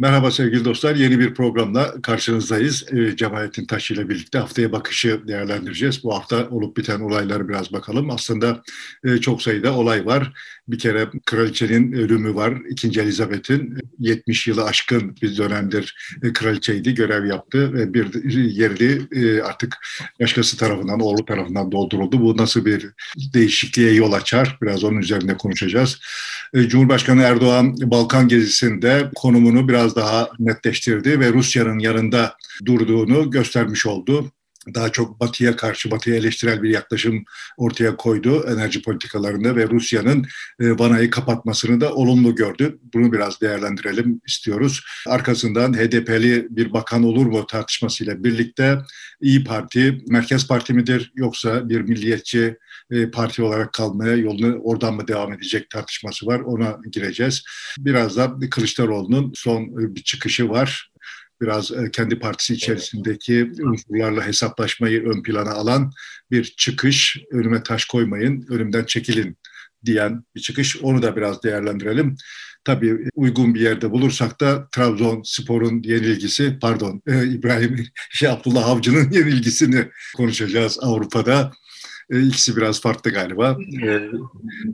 [0.00, 0.94] Merhaba sevgili dostlar.
[0.94, 2.92] Yeni bir programla karşınızdayız.
[2.92, 6.04] E, Cemalettin Taş ile birlikte haftaya bakışı değerlendireceğiz.
[6.04, 8.10] Bu hafta olup biten olayları biraz bakalım.
[8.10, 8.62] Aslında
[9.04, 10.32] e, çok sayıda olay var.
[10.68, 12.54] Bir kere kraliçenin ölümü var.
[12.70, 19.42] İkinci Elizabeth'in 70 yılı aşkın bir dönemdir e, kraliçeydi, görev yaptı ve bir yeri e,
[19.42, 19.76] artık
[20.20, 22.20] başkası tarafından, oğlu tarafından dolduruldu.
[22.20, 22.86] Bu nasıl bir
[23.34, 24.58] değişikliğe yol açar?
[24.62, 26.00] Biraz onun üzerinde konuşacağız.
[26.54, 29.10] E, Cumhurbaşkanı Erdoğan Balkan gezisinde
[29.50, 32.36] konumunu biraz daha netleştirdi ve Rusya'nın yanında
[32.66, 34.30] durduğunu göstermiş oldu
[34.74, 37.24] daha çok Batı'ya karşı, Batı'ya eleştirel bir yaklaşım
[37.56, 40.26] ortaya koydu enerji politikalarında ve Rusya'nın
[40.60, 42.78] e, vanayı kapatmasını da olumlu gördü.
[42.94, 44.84] Bunu biraz değerlendirelim istiyoruz.
[45.06, 48.78] Arkasından HDP'li bir bakan olur mu tartışmasıyla birlikte
[49.20, 52.56] İyi Parti, Merkez Parti midir yoksa bir milliyetçi
[52.90, 56.40] e, parti olarak kalmaya yolunu oradan mı devam edecek tartışması var.
[56.40, 57.44] Ona gireceğiz.
[57.78, 60.89] Biraz da Kılıçdaroğlu'nun son e, bir çıkışı var
[61.40, 65.92] biraz e, kendi partisi içerisindeki unsurlarla hesaplaşmayı ön plana alan
[66.30, 67.18] bir çıkış.
[67.32, 69.36] Önüme taş koymayın, önümden çekilin
[69.84, 70.76] diyen bir çıkış.
[70.82, 72.16] Onu da biraz değerlendirelim.
[72.64, 79.88] Tabii uygun bir yerde bulursak da Trabzonspor'un yenilgisi, pardon e, İbrahim şey Abdullah Avcı'nın yenilgisini
[80.16, 81.52] konuşacağız Avrupa'da.
[82.10, 83.58] E, ikisi biraz farklı galiba.
[83.82, 84.00] E,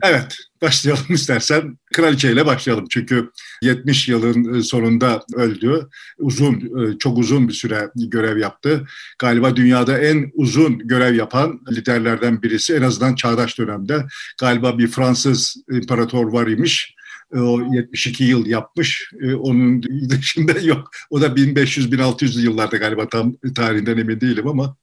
[0.03, 1.77] evet, başlayalım istersen.
[1.93, 5.87] Kraliçe ile başlayalım çünkü 70 yılın e, sonunda öldü.
[6.17, 8.87] Uzun, e, çok uzun bir süre görev yaptı.
[9.19, 14.05] Galiba dünyada en uzun görev yapan liderlerden birisi en azından çağdaş dönemde.
[14.39, 16.97] Galiba bir Fransız imparator var imiş
[17.35, 19.11] o 72 yıl yapmış.
[19.39, 20.89] Onun dışında yok.
[21.09, 24.77] O da 1500-1600 yıllarda galiba tam tarihinden emin değilim ama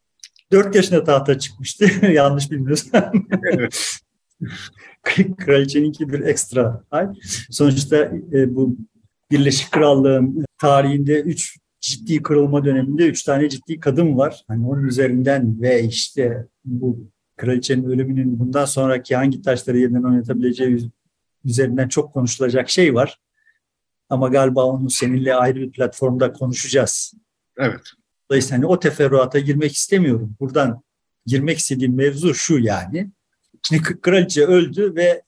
[0.52, 2.06] 4 yaşında tahta çıkmıştı.
[2.12, 3.12] Yanlış bilmiyorsam.
[5.36, 7.06] Kraliçeninki bir ekstra ay.
[7.50, 7.96] Sonuçta
[8.32, 8.76] e, bu
[9.30, 14.44] Birleşik Krallığın tarihinde üç ciddi kırılma döneminde üç tane ciddi kadın var.
[14.48, 20.90] Hani onun üzerinden ve işte bu kraliçenin ölümünün bundan sonraki hangi taşları yeniden oynatabileceği
[21.44, 23.20] üzerinden çok konuşulacak şey var.
[24.08, 27.14] Ama galiba onu seninle ayrı bir platformda konuşacağız.
[27.58, 27.80] Evet.
[28.30, 30.36] Dolayısıyla hani o teferruata girmek istemiyorum.
[30.40, 30.82] Buradan
[31.26, 33.10] girmek istediğim mevzu şu yani.
[33.62, 35.22] Şimdi kraliçe öldü ve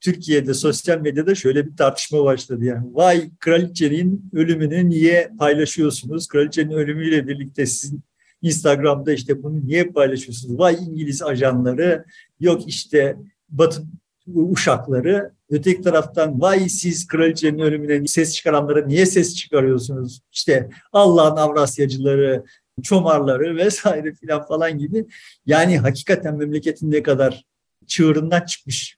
[0.00, 2.64] Türkiye'de sosyal medyada şöyle bir tartışma başladı.
[2.64, 6.28] Yani vay kraliçenin ölümünü niye paylaşıyorsunuz?
[6.28, 8.00] Kraliçenin ölümüyle birlikte sizin
[8.42, 10.58] Instagram'da işte bunu niye paylaşıyorsunuz?
[10.58, 12.04] Vay İngiliz ajanları,
[12.40, 13.16] yok işte
[13.48, 13.82] Batı
[14.26, 15.32] uşakları.
[15.50, 20.20] Öteki taraftan vay siz kraliçenin ölümüne ses çıkaranlara niye ses çıkarıyorsunuz?
[20.32, 22.44] İşte Allah'ın Avrasyacıları,
[22.82, 25.06] çomarları vesaire filan falan gibi.
[25.46, 27.44] Yani hakikaten memleketin ne kadar
[27.86, 28.96] çığırından çıkmış,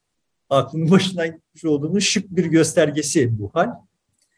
[0.49, 3.69] aklının başından gitmiş olduğunu şık bir göstergesi bu hal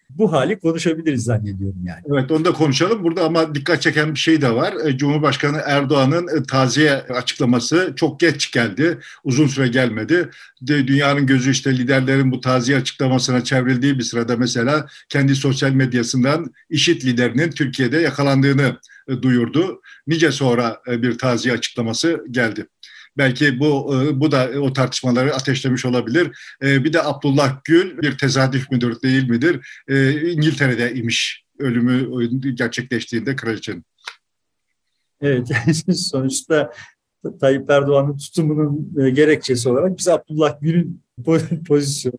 [0.10, 2.02] bu hali konuşabiliriz zannediyorum yani.
[2.12, 3.04] Evet onu da konuşalım.
[3.04, 4.74] Burada ama dikkat çeken bir şey de var.
[4.86, 9.00] E, Cumhurbaşkanı Erdoğan'ın e, taziye açıklaması çok geç geldi.
[9.24, 10.30] Uzun süre gelmedi.
[10.68, 17.02] Dünyanın gözü işte liderlerin bu taziye açıklamasına çevrildiği bir sırada mesela kendi sosyal medyasından IŞİD
[17.02, 19.82] liderinin Türkiye'de yakalandığını e, duyurdu.
[20.08, 22.68] Nice sonra bir taziye açıklaması geldi.
[23.18, 26.56] Belki bu e, bu da o tartışmaları ateşlemiş olabilir.
[26.64, 29.84] E, bir de Abdullah Gül bir tesadüf müdür değil midir?
[29.88, 33.86] E, İngiltere'de imiş ölümü gerçekleştiğinde kraliçenin.
[35.22, 35.48] Evet
[35.96, 36.72] sonuçta
[37.40, 41.02] Tayyip Erdoğan'ın tutumunun gerekçesi olarak biz Abdullah Gül'ün
[41.68, 42.18] pozisyonu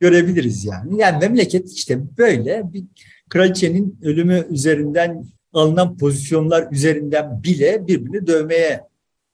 [0.00, 1.00] görebiliriz yani.
[1.00, 2.84] Yani memleket işte böyle bir
[3.28, 8.89] kraliçenin ölümü üzerinden alınan pozisyonlar üzerinden bile birbirini dövmeye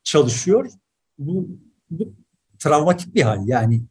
[0.06, 0.70] çalışıyor.
[1.18, 1.48] Bu,
[1.90, 2.14] bu
[2.58, 3.82] travmatik bir hal yani.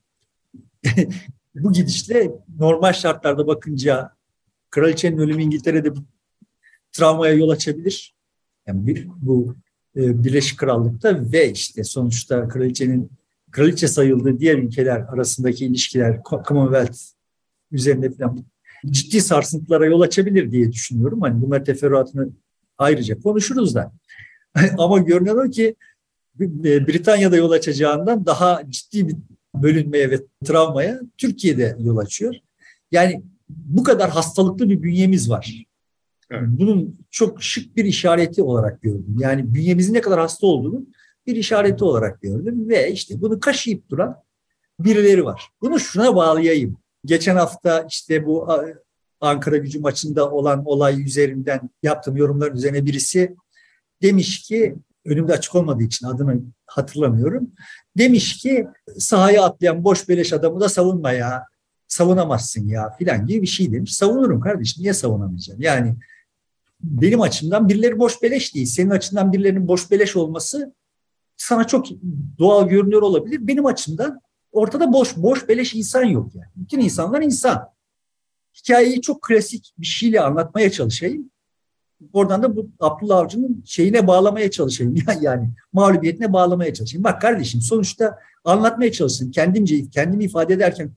[1.55, 4.11] bu gidişle normal şartlarda bakınca
[4.69, 6.01] kraliçenin ölümü İngiltere'de bir
[6.91, 8.15] travmaya yol açabilir.
[8.67, 9.55] Yani bir, bu
[9.95, 13.11] e, Birleşik Krallık'ta ve işte sonuçta kraliçenin
[13.51, 16.99] kraliçe sayıldığı diğer ülkeler arasındaki ilişkiler Commonwealth
[17.71, 18.45] üzerinde falan
[18.85, 21.21] ciddi sarsıntılara yol açabilir diye düşünüyorum.
[21.21, 22.29] Hani bunlar teferruatını
[22.77, 23.91] ayrıca konuşuruz da.
[24.77, 25.75] Ama görünüyor ki e,
[26.39, 29.15] Britanya'da yol açacağından daha ciddi bir
[29.55, 32.35] bölünmeye ve travmaya Türkiye'de yol açıyor.
[32.91, 35.65] Yani bu kadar hastalıklı bir bünyemiz var.
[36.31, 36.43] Evet.
[36.47, 39.15] Bunun çok şık bir işareti olarak gördüm.
[39.19, 40.85] Yani bünyemizin ne kadar hasta olduğunu
[41.27, 44.15] bir işareti olarak gördüm ve işte bunu kaşıyıp duran
[44.79, 45.49] birileri var.
[45.61, 46.77] Bunu şuna bağlayayım.
[47.05, 48.47] Geçen hafta işte bu
[49.21, 53.35] Ankara gücü maçında olan olay üzerinden yaptığım yorumların üzerine birisi
[54.01, 57.51] demiş ki önümde açık olmadığı için adını hatırlamıyorum.
[57.97, 58.67] Demiş ki
[58.97, 61.43] sahaya atlayan boş beleş adamı da savunma ya.
[61.87, 63.95] savunamazsın ya filan gibi bir şey demiş.
[63.95, 64.83] Savunurum kardeşim.
[64.83, 65.61] Niye savunamayacağım?
[65.61, 65.95] Yani
[66.81, 68.65] benim açımdan birileri boş beleş değil.
[68.65, 70.73] Senin açından birilerinin boş beleş olması
[71.37, 71.85] sana çok
[72.39, 73.47] doğal görünüyor olabilir.
[73.47, 74.21] Benim açımdan
[74.51, 76.51] ortada boş boş beleş insan yok yani.
[76.55, 77.69] Bütün insanlar insan.
[78.57, 81.31] Hikayeyi çok klasik bir şeyle anlatmaya çalışayım.
[82.13, 84.95] Oradan da bu Abdullah Avcı'nın şeyine bağlamaya çalışayım.
[85.21, 87.03] Yani mağlubiyetine bağlamaya çalışayım.
[87.03, 89.31] Bak kardeşim sonuçta anlatmaya çalıştım.
[89.31, 90.91] Kendimce kendimi ifade ederken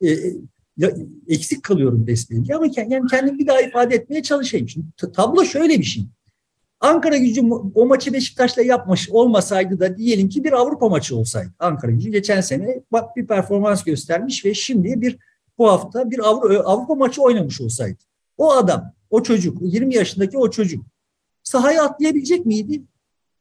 [0.00, 0.36] e, e
[0.76, 0.90] ya,
[1.28, 4.68] eksik kalıyorum besbelli ama yani kendimi bir daha ifade etmeye çalışayım.
[4.68, 6.04] Şimdi tablo şöyle bir şey.
[6.80, 7.42] Ankara gücü
[7.74, 11.50] o maçı Beşiktaş'la yapmış olmasaydı da diyelim ki bir Avrupa maçı olsaydı.
[11.58, 15.18] Ankara gücü geçen sene bak bir performans göstermiş ve şimdi bir
[15.58, 17.98] bu hafta bir Avrupa, Avrupa maçı oynamış olsaydı.
[18.38, 20.84] O adam, o çocuk, 20 yaşındaki o çocuk
[21.42, 22.82] sahaya atlayabilecek miydi?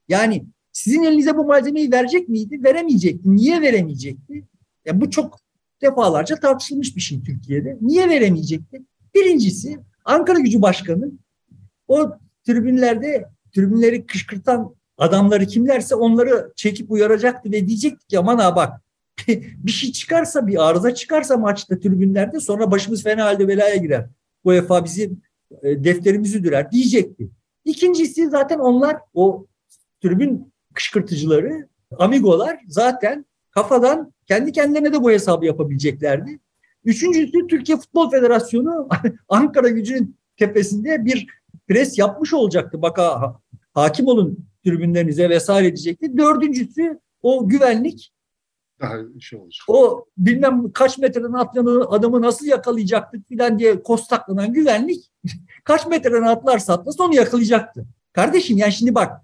[0.07, 2.63] Yani sizin elinize bu malzemeyi verecek miydi?
[2.63, 3.35] Veremeyecekti.
[3.35, 4.45] Niye veremeyecekti?
[4.85, 5.39] Ya bu çok
[5.81, 7.77] defalarca tartışılmış bir şey Türkiye'de.
[7.81, 8.81] Niye veremeyecekti?
[9.15, 11.11] Birincisi Ankara Gücü Başkanı
[11.87, 12.11] o
[12.45, 13.25] tribünlerde
[13.55, 18.81] tribünleri kışkırtan adamları kimlerse onları çekip uyaracaktı ve diyecekti ki aman ha bak
[19.37, 24.05] bir şey çıkarsa bir arıza çıkarsa maçta tribünlerde sonra başımız fena halde belaya girer.
[24.43, 25.11] UEFA bizi
[25.63, 27.29] defterimizi dürer diyecekti.
[27.65, 29.45] İkincisi zaten onlar o
[30.01, 31.67] tribün kışkırtıcıları,
[31.97, 36.39] amigolar zaten kafadan kendi kendilerine de bu hesabı yapabileceklerdi.
[36.85, 38.89] Üçüncüsü Türkiye Futbol Federasyonu
[39.29, 41.27] Ankara gücünün tepesinde bir
[41.67, 42.81] pres yapmış olacaktı.
[42.81, 43.39] Bak ha,
[43.73, 46.17] hakim olun tribünlerinize vesaire diyecekti.
[46.17, 48.13] Dördüncüsü o güvenlik
[48.81, 49.63] daha şey olacak.
[49.67, 55.08] O bilmem kaç metreden atlayan adamı nasıl yakalayacaktık filan diye kostaklanan güvenlik
[55.63, 57.85] kaç metreden atlarsa atlasın onu yakalayacaktı.
[58.13, 59.21] Kardeşim yani şimdi bak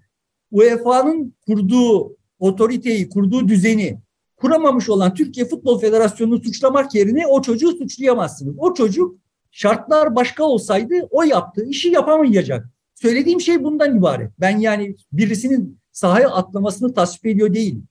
[0.52, 4.00] UEFA'nın kurduğu otoriteyi, kurduğu düzeni
[4.36, 8.54] kuramamış olan Türkiye Futbol Federasyonu'nu suçlamak yerine o çocuğu suçlayamazsınız.
[8.58, 9.16] O çocuk
[9.50, 12.66] şartlar başka olsaydı o yaptığı işi yapamayacak.
[12.94, 14.30] Söylediğim şey bundan ibaret.
[14.40, 17.88] Ben yani birisinin sahaya atlamasını tasvip ediyor değilim.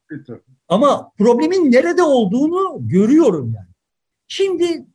[0.68, 3.68] Ama problemin nerede olduğunu görüyorum yani.
[4.28, 4.86] Şimdi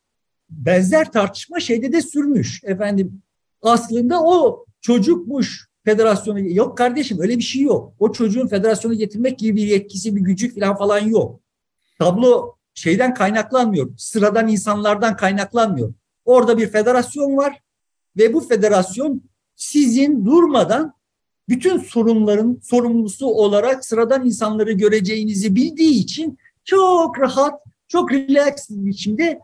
[0.50, 2.64] benzer tartışma şeyde de sürmüş.
[2.64, 3.22] Efendim
[3.62, 6.40] aslında o çocukmuş federasyonu.
[6.40, 7.92] Yok kardeşim öyle bir şey yok.
[7.98, 11.40] O çocuğun federasyonu getirmek gibi bir yetkisi, bir gücü falan falan yok.
[11.98, 13.90] Tablo şeyden kaynaklanmıyor.
[13.96, 15.94] Sıradan insanlardan kaynaklanmıyor.
[16.24, 17.60] Orada bir federasyon var
[18.16, 19.22] ve bu federasyon
[19.56, 20.94] sizin durmadan
[21.48, 29.40] bütün sorunların sorumlusu olarak sıradan insanları göreceğinizi bildiği için çok rahat, çok relax bir biçimde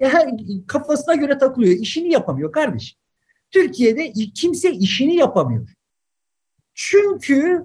[0.00, 0.30] her
[0.66, 1.72] kafasına göre takılıyor.
[1.72, 2.98] İşini yapamıyor kardeşim.
[3.50, 5.68] Türkiye'de kimse işini yapamıyor.
[6.74, 7.64] Çünkü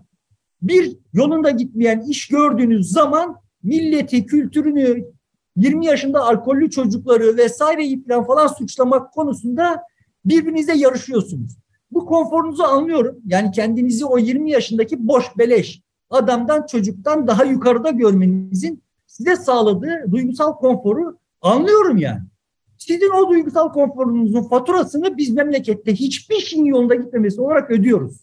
[0.62, 5.06] bir yolunda gitmeyen iş gördüğünüz zaman milleti, kültürünü,
[5.56, 9.84] 20 yaşında alkollü çocukları vesaireyi falan falan suçlamak konusunda
[10.26, 11.58] birbirinize yarışıyorsunuz.
[11.92, 13.18] Bu konforunuzu anlıyorum.
[13.26, 20.54] Yani kendinizi o 20 yaşındaki boş beleş adamdan çocuktan daha yukarıda görmenizin size sağladığı duygusal
[20.54, 22.22] konforu anlıyorum yani.
[22.78, 28.18] Sizin o duygusal konforunuzun faturasını biz memlekette hiçbir şeyin yolunda gitmemesi olarak ödüyoruz.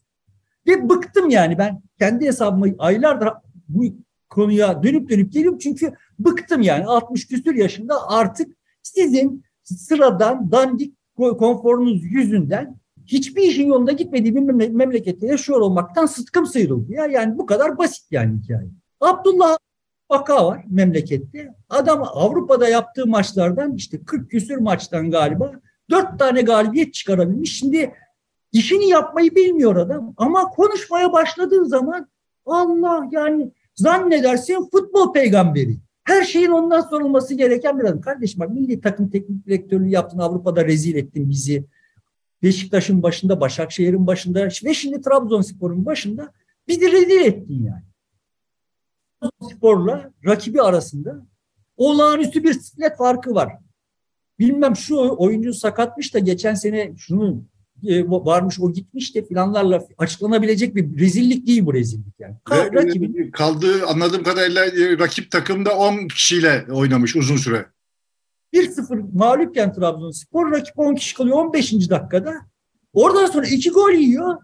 [0.66, 3.28] Ve bıktım yani ben kendi hesabıma aylardır
[3.68, 3.84] bu
[4.28, 12.04] konuya dönüp dönüp geliyorum çünkü bıktım yani 60 küsür yaşında artık sizin sıradan dandik konforunuz
[12.04, 16.92] yüzünden hiçbir işin yolunda gitmediği bir memlekette yaşıyor olmaktan sıtkım sıyrıldı.
[16.92, 18.68] Ya yani bu kadar basit yani hikaye.
[19.00, 19.56] Abdullah
[20.10, 21.54] Baka var memlekette.
[21.68, 25.52] Adam Avrupa'da yaptığı maçlardan işte 40 küsür maçtan galiba
[25.90, 27.58] 4 tane galibiyet çıkarabilmiş.
[27.58, 27.94] Şimdi
[28.52, 32.08] işini yapmayı bilmiyor adam ama konuşmaya başladığı zaman
[32.46, 35.76] Allah yani zannedersin futbol peygamberi.
[36.04, 38.00] Her şeyin ondan sorulması gereken bir adam.
[38.00, 41.64] Kardeşim bak milli takım teknik direktörlüğü yaptın Avrupa'da rezil ettin bizi.
[42.42, 46.32] Beşiktaş'ın başında, Başakşehir'in başında ve şimdi Trabzonspor'un başında
[46.68, 47.89] bizi rezil ettin yani.
[49.20, 51.26] Trabzonspor'la rakibi arasında
[51.76, 53.52] olağanüstü bir siklet farkı var.
[54.38, 57.44] Bilmem şu oyuncu sakatmış da geçen sene şunu
[57.88, 62.34] e, varmış o gitmiş de filanlarla açıklanabilecek bir rezillik değil bu rezillik yani.
[62.44, 63.30] Ka- rakibin...
[63.30, 67.66] Kaldığı anladığım kadarıyla e, rakip takımda 10 kişiyle oynamış uzun süre.
[68.54, 71.72] 1-0 mağlupken Trabzonspor rakip 10 kişi kalıyor 15.
[71.72, 72.34] dakikada.
[72.92, 74.36] Oradan sonra 2 gol yiyor.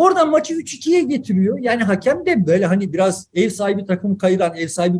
[0.00, 1.58] Oradan maçı 3-2'ye getiriyor.
[1.58, 4.98] Yani hakem de böyle hani biraz ev sahibi takımı kayıran, ev sahibi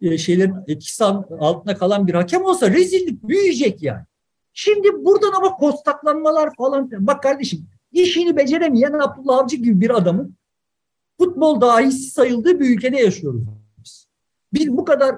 [0.00, 4.04] e, şeylerin etkisi altında kalan bir hakem olsa rezillik büyüyecek yani.
[4.52, 6.90] Şimdi buradan ama kostaklanmalar falan.
[6.92, 10.36] Bak kardeşim işini beceremeyen Abdullah Avcı gibi bir adamın
[11.18, 13.42] futbol dahisi sayıldığı bir ülkede yaşıyoruz
[13.78, 14.06] biz.
[14.52, 15.16] Biz bu kadar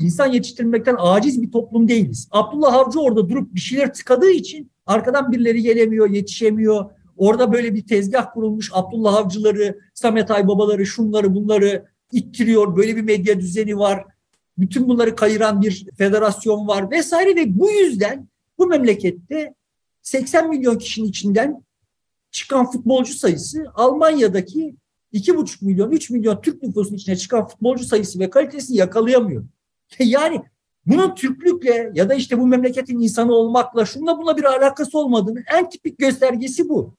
[0.00, 2.28] insan yetiştirmekten aciz bir toplum değiliz.
[2.30, 6.90] Abdullah Avcı orada durup bir şeyler tıkadığı için arkadan birileri gelemiyor, yetişemiyor.
[7.16, 12.76] Orada böyle bir tezgah kurulmuş Abdullah Avcıları, Samet Aybabaları, şunları bunları ittiriyor.
[12.76, 14.04] Böyle bir medya düzeni var.
[14.58, 18.28] Bütün bunları kayıran bir federasyon var vesaire ve bu yüzden
[18.58, 19.54] bu memlekette
[20.02, 21.64] 80 milyon kişinin içinden
[22.30, 24.76] çıkan futbolcu sayısı Almanya'daki
[25.12, 29.44] 2,5 milyon, 3 milyon Türk nüfusunun içine çıkan futbolcu sayısı ve kalitesini yakalayamıyor.
[29.98, 30.42] Yani
[30.86, 35.70] bunun Türklükle ya da işte bu memleketin insanı olmakla şunla buna bir alakası olmadığını en
[35.70, 36.94] tipik göstergesi bu.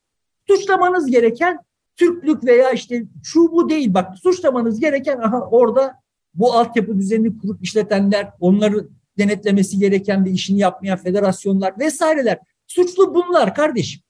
[0.47, 1.59] Suçlamanız gereken
[1.95, 3.93] Türklük veya işte şu bu değil.
[3.93, 5.95] Bak suçlamanız gereken aha orada
[6.33, 8.87] bu altyapı düzenini kurup işletenler, onları
[9.17, 12.39] denetlemesi gereken ve işini yapmayan federasyonlar vesaireler.
[12.67, 14.01] Suçlu bunlar kardeşim.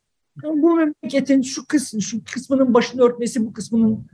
[0.43, 4.07] Bu memleketin şu kısmı, şu kısmının başını örtmesi, bu kısmının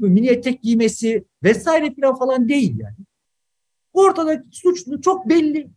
[0.00, 2.96] mini etek giymesi vesaire falan falan değil yani.
[3.92, 5.70] Ortada suçlu çok belli.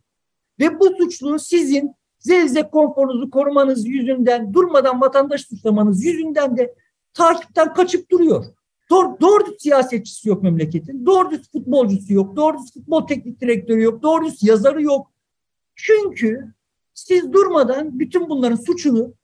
[0.60, 1.94] Ve bu suçlu sizin
[2.26, 6.74] zevzek konforunuzu korumanız yüzünden, durmadan vatandaş suçlamanız yüzünden de
[7.14, 8.44] takipten kaçıp duruyor.
[8.90, 11.06] Doğru, doğru siyasetçisi yok memleketin.
[11.06, 12.36] Doğru futbolcusu yok.
[12.36, 14.02] Doğru futbol teknik direktörü yok.
[14.02, 15.12] Doğru yazarı yok.
[15.74, 16.52] Çünkü
[16.94, 19.14] siz durmadan bütün bunların suçunu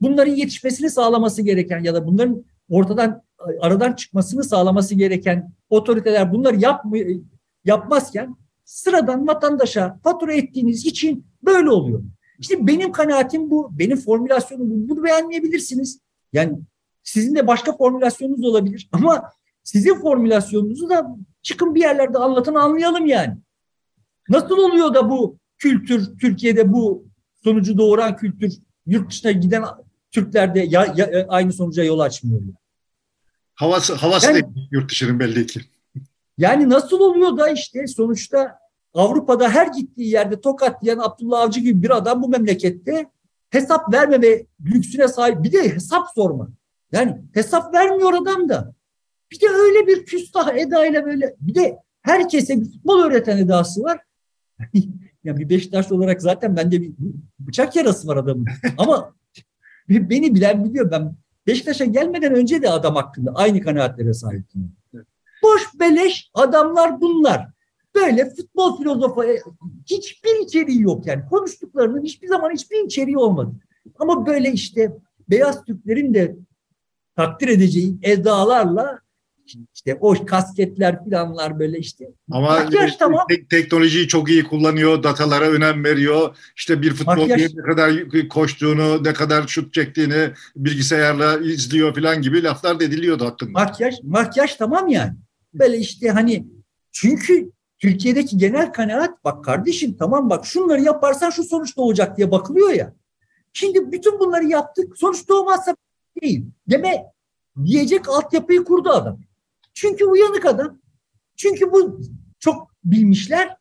[0.00, 3.22] bunların yetişmesini sağlaması gereken ya da bunların ortadan
[3.60, 7.20] aradan çıkmasını sağlaması gereken otoriteler bunları yapmıyor,
[7.64, 12.02] yapmazken sıradan vatandaşa fatura ettiğiniz için böyle oluyor.
[12.38, 14.88] İşte benim kanaatim bu, benim formülasyonum bu.
[14.88, 16.00] Bunu beğenmeyebilirsiniz.
[16.32, 16.58] Yani
[17.02, 23.36] sizin de başka formülasyonunuz olabilir ama sizin formülasyonunuzu da çıkın bir yerlerde anlatın anlayalım yani.
[24.28, 27.06] Nasıl oluyor da bu kültür Türkiye'de bu
[27.44, 28.52] sonucu doğuran kültür
[28.86, 29.64] yurt dışına giden
[30.10, 32.40] Türklerde ya, ya, aynı sonuca yol açmıyor.
[32.40, 32.54] Yani.
[33.54, 35.60] Havası, havası yani, yurt dışının belli ki.
[36.38, 38.58] Yani nasıl oluyor da işte sonuçta
[38.96, 43.06] Avrupa'da her gittiği yerde tokat diyen Abdullah Avcı gibi bir adam bu memlekette
[43.50, 45.42] hesap vermeme lüksüne sahip.
[45.42, 46.48] Bir de hesap sorma.
[46.92, 48.74] Yani hesap vermiyor adam da.
[49.32, 54.00] Bir de öyle bir küstah edayla böyle bir de herkese bir futbol öğreten edası var.
[55.24, 56.92] ya bir Beşiktaşlı olarak zaten bende bir
[57.38, 58.46] bıçak yarası var adamın.
[58.78, 59.14] Ama
[59.88, 60.90] beni bilen biliyor.
[60.90, 61.14] Ben
[61.46, 64.72] Beşiktaş'a gelmeden önce de adam hakkında aynı kanaatlere sahiptim.
[65.42, 67.55] Boş beleş adamlar bunlar.
[67.96, 69.40] Böyle futbol filozofu e,
[69.90, 71.22] hiçbir içeriği yok yani.
[71.30, 73.52] Konuştuklarının hiçbir zaman hiçbir içeriği olmadı.
[73.98, 74.92] Ama böyle işte
[75.30, 76.36] beyaz Türklerin de
[77.16, 78.98] takdir edeceği edalarla
[79.74, 82.04] işte o kasketler filanlar böyle işte.
[82.30, 83.26] Ama Makyaj, tamam.
[83.28, 86.36] te- teknolojiyi çok iyi kullanıyor, datalara önem veriyor.
[86.56, 87.92] İşte bir futbolcu ne kadar
[88.28, 93.50] koştuğunu, ne kadar şut çektiğini bilgisayarla izliyor filan gibi laflar da ediliyordu hakkında.
[93.50, 95.12] Makyaj, makyaj tamam yani.
[95.54, 96.46] Böyle işte hani
[96.92, 102.70] çünkü Türkiye'deki genel kanaat bak kardeşim tamam bak şunları yaparsan şu sonuç doğacak diye bakılıyor
[102.70, 102.94] ya.
[103.52, 105.76] Şimdi bütün bunları yaptık sonuç doğmazsa
[106.22, 106.44] değil.
[106.70, 107.12] Deme
[107.64, 109.20] diyecek altyapıyı kurdu adam.
[109.74, 110.78] Çünkü uyanık adam.
[111.36, 112.00] Çünkü bu
[112.38, 113.56] çok bilmişler.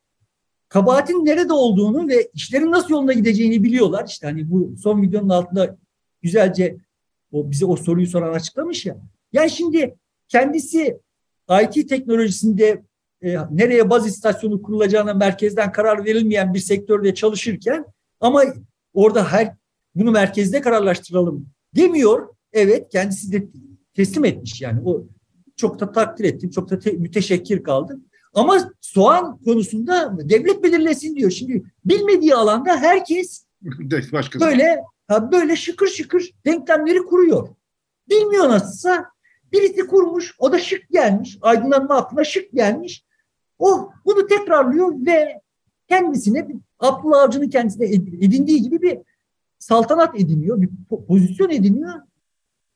[0.70, 4.06] Kabahatin nerede olduğunu ve işlerin nasıl yoluna gideceğini biliyorlar.
[4.08, 5.78] İşte hani bu son videonun altında
[6.22, 6.78] güzelce
[7.32, 8.98] o bize o soruyu soran açıklamış ya.
[9.34, 9.96] Yani şimdi
[10.28, 11.00] kendisi
[11.64, 12.84] IT teknolojisinde
[13.26, 17.86] e, nereye baz istasyonu kurulacağına merkezden karar verilmeyen bir sektörde çalışırken
[18.20, 18.44] ama
[18.94, 19.56] orada her
[19.96, 22.28] bunu merkezde kararlaştıralım demiyor.
[22.54, 23.48] Evet kendisi de
[23.94, 24.82] teslim etmiş yani.
[24.86, 25.08] O
[25.56, 26.50] çok da takdir ettim.
[26.50, 28.06] Çok da te- müteşekkir kaldım.
[28.34, 31.32] Ama soğan konusunda devlet belirlesin diyor.
[31.32, 33.46] Şimdi bilmediği alanda herkes
[34.14, 34.46] Başkası.
[34.46, 37.48] böyle ha böyle şıkır şıkır denklemleri kuruyor.
[38.10, 39.06] Bilmiyor nasılsa
[39.52, 40.36] birisi kurmuş.
[40.40, 41.38] O da şık gelmiş.
[41.42, 43.05] Aydınlanma aklına şık gelmiş.
[43.60, 45.42] O bunu tekrarlıyor ve
[45.88, 46.48] kendisine
[46.80, 47.86] Abdullah Avcı'nın kendisine
[48.26, 48.98] edindiği gibi bir
[49.60, 50.70] saltanat ediniyor, bir
[51.08, 51.94] pozisyon ediniyor.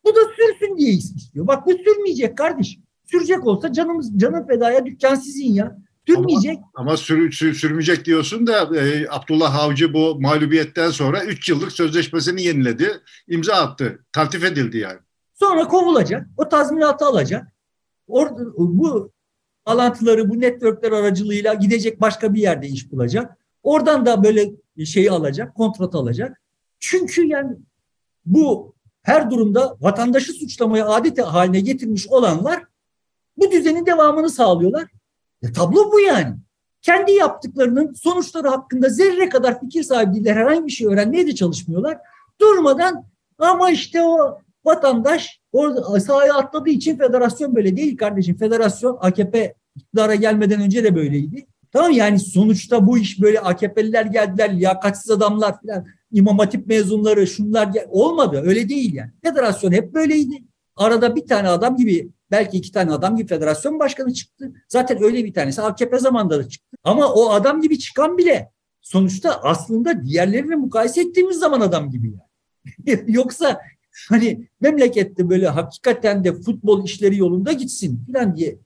[0.06, 1.48] Bu da sürsün diye istiyor.
[1.48, 2.84] Bak bu sürmeyecek kardeşim.
[3.06, 5.78] Sürecek olsa canımız canın fedaya dükkan sizin ya.
[6.08, 6.58] Sürmeyecek.
[6.58, 11.72] Ama, ama sür, sür, sürmeyecek diyorsun da e, Abdullah Avcı bu mağlubiyetten sonra 3 yıllık
[11.72, 13.02] sözleşmesini yeniledi.
[13.28, 14.06] imza attı.
[14.12, 15.00] Taltif edildi yani.
[15.34, 16.28] Sonra kovulacak.
[16.38, 17.48] O tazminatı alacak.
[18.08, 19.12] Orada, bu
[19.70, 23.38] alantıları bu networkler aracılığıyla gidecek başka bir yerde iş bulacak.
[23.64, 24.52] Oradan da böyle
[24.86, 26.42] şeyi alacak, kontrat alacak.
[26.80, 27.58] Çünkü yani
[28.26, 32.64] bu her durumda vatandaşı suçlamaya adet haline getirmiş olanlar
[33.38, 34.88] bu düzenin devamını sağlıyorlar.
[35.44, 36.36] E, tablo bu yani.
[36.82, 40.36] Kendi yaptıklarının sonuçları hakkında zerre kadar fikir sahibi değiller.
[40.36, 41.98] Herhangi bir şey öğrenmeye de çalışmıyorlar.
[42.42, 43.06] Durmadan
[43.40, 48.38] ama işte o vatandaş orada sahaya atladığı için federasyon böyle değil kardeşim.
[48.38, 51.46] Federasyon AKP iktidara gelmeden önce de böyleydi.
[51.72, 57.68] Tamam yani sonuçta bu iş böyle AKP'liler geldiler, liyakatsiz adamlar falan, İmam Hatip mezunları, şunlar
[57.68, 58.42] gel olmadı.
[58.46, 59.12] Öyle değil yani.
[59.24, 60.44] Federasyon hep böyleydi.
[60.76, 64.54] Arada bir tane adam gibi, belki iki tane adam gibi federasyon başkanı çıktı.
[64.68, 66.78] Zaten öyle bir tanesi AKP zamanında da çıktı.
[66.84, 73.04] Ama o adam gibi çıkan bile sonuçta aslında diğerleriyle mukayese ettiğimiz zaman adam gibi yani.
[73.08, 73.62] Yoksa
[74.10, 78.60] hani memlekette böyle hakikaten de futbol işleri yolunda gitsin falan diye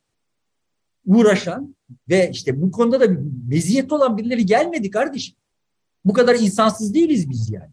[1.05, 1.75] uğraşan
[2.09, 5.35] ve işte bu konuda da bir meziyet olan birileri gelmedi kardeşim.
[6.05, 7.71] Bu kadar insansız değiliz biz yani.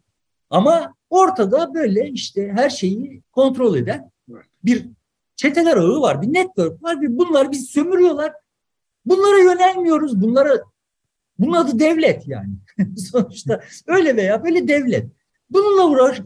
[0.51, 4.11] Ama ortada böyle işte her şeyi kontrol eden
[4.65, 4.87] bir
[5.37, 8.33] çeteler ağı var, bir network var ve bunlar biz sömürüyorlar.
[9.07, 10.21] Bunlara yönelmiyoruz.
[10.23, 10.61] Bunlara
[11.39, 12.53] bunun adı devlet yani.
[12.97, 15.07] sonuçta öyle veya böyle devlet.
[15.51, 16.21] Bununla uğraş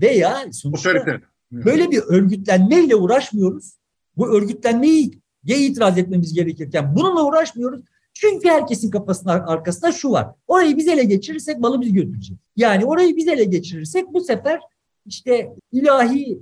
[0.00, 1.20] veya sonuçta
[1.52, 3.76] böyle bir örgütlenmeyle uğraşmıyoruz.
[4.16, 7.80] Bu örgütlenmeyi ya itiraz etmemiz gerekirken bununla uğraşmıyoruz.
[8.14, 10.28] Çünkü herkesin kafasının arkasında şu var.
[10.46, 12.40] Orayı biz ele geçirirsek malı biz götüreceğiz.
[12.56, 14.60] Yani orayı biz ele geçirirsek bu sefer
[15.06, 16.38] işte ilahi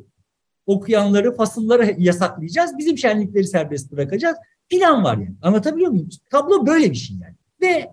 [0.66, 2.78] okuyanları, fasılları yasaklayacağız.
[2.78, 4.36] Bizim şenlikleri serbest bırakacağız.
[4.68, 5.34] Plan var yani.
[5.42, 6.08] Anlatabiliyor muyum?
[6.30, 7.34] Tablo böyle bir şey yani.
[7.62, 7.90] Ve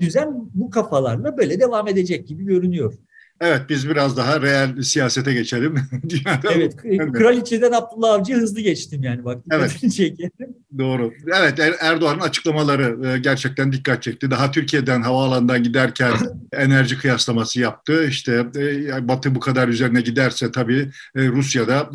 [0.00, 2.94] düzen bu kafalarla böyle devam edecek gibi görünüyor.
[3.40, 5.74] Evet biz biraz daha real siyasete geçelim.
[6.54, 6.76] evet
[7.12, 9.38] kraliçeden Abdullah Avcı hızlı geçtim yani bak.
[9.50, 9.80] Evet.
[10.78, 11.12] Doğru.
[11.38, 14.30] Evet er-, Erdoğan'ın açıklamaları e, gerçekten dikkat çekti.
[14.30, 16.12] Daha Türkiye'den havaalanından giderken
[16.52, 18.04] enerji kıyaslaması yaptı.
[18.04, 21.90] İşte e, Batı bu kadar üzerine giderse tabii e, Rusya'da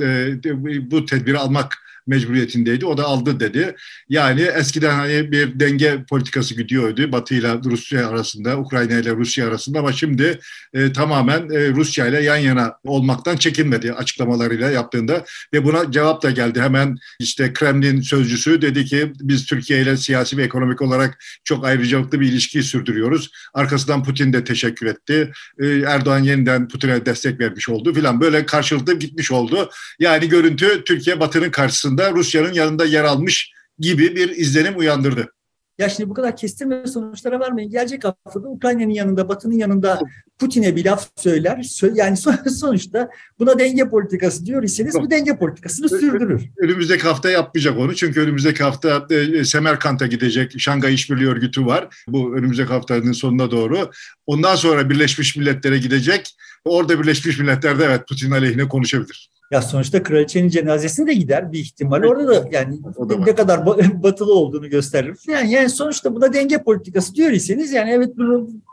[0.92, 2.86] bu tedbiri almak mecburiyetindeydi.
[2.86, 3.76] O da aldı dedi.
[4.10, 9.80] Yani eskiden hani bir denge politikası gidiyordu Batı ile Rusya arasında, Ukrayna ile Rusya arasında
[9.80, 10.40] ama şimdi
[10.74, 16.32] e, tamamen e, Rusya ile yan yana olmaktan çekinmedi açıklamalarıyla yaptığında ve buna cevap da
[16.32, 16.62] geldi.
[16.62, 22.20] Hemen işte Kremlin sözcüsü dedi ki biz Türkiye ile siyasi ve ekonomik olarak çok ayrıcalıklı
[22.20, 23.32] bir ilişki sürdürüyoruz.
[23.54, 25.32] Arkasından Putin de teşekkür etti.
[25.60, 28.22] E, Erdoğan yeniden Putin'e destek vermiş oldu filan.
[28.22, 29.70] Böyle karşılıklı gitmiş oldu.
[30.00, 35.32] Yani görüntü Türkiye Batı'nın karşısında aslında Rusya'nın yanında yer almış gibi bir izlenim uyandırdı.
[35.78, 37.70] Ya şimdi bu kadar kestirme sonuçlara varmayın.
[37.70, 40.00] Gelecek haftada Ukrayna'nın yanında, Batı'nın yanında
[40.40, 41.66] Putin'e bir laf söyler.
[41.96, 42.18] Yani
[42.60, 46.42] sonuçta buna denge politikası diyor iseniz bu denge politikasını sürdürür.
[46.58, 47.96] Önümüzdeki hafta yapmayacak onu.
[47.96, 51.88] Çünkü önümüzdeki hafta e, Semerkant'a gidecek Şangay İşbirliği Örgütü var.
[52.08, 53.92] Bu önümüzdeki haftanın sonuna doğru.
[54.26, 56.36] Ondan sonra Birleşmiş Milletler'e gidecek.
[56.66, 59.35] Orada Birleşmiş Milletler'de evet Putin aleyhine konuşabilir.
[59.52, 62.04] Ya sonuçta kraliçenin cenazesine de gider bir ihtimal.
[62.04, 62.80] Orada da yani
[63.26, 63.66] ne kadar
[64.04, 65.18] batılı olduğunu gösterir.
[65.28, 68.64] Yani, yani sonuçta buna denge politikası diyor iseniz yani evet bunun,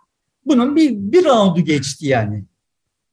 [0.47, 2.45] bunun bir, bir roundu geçti yani.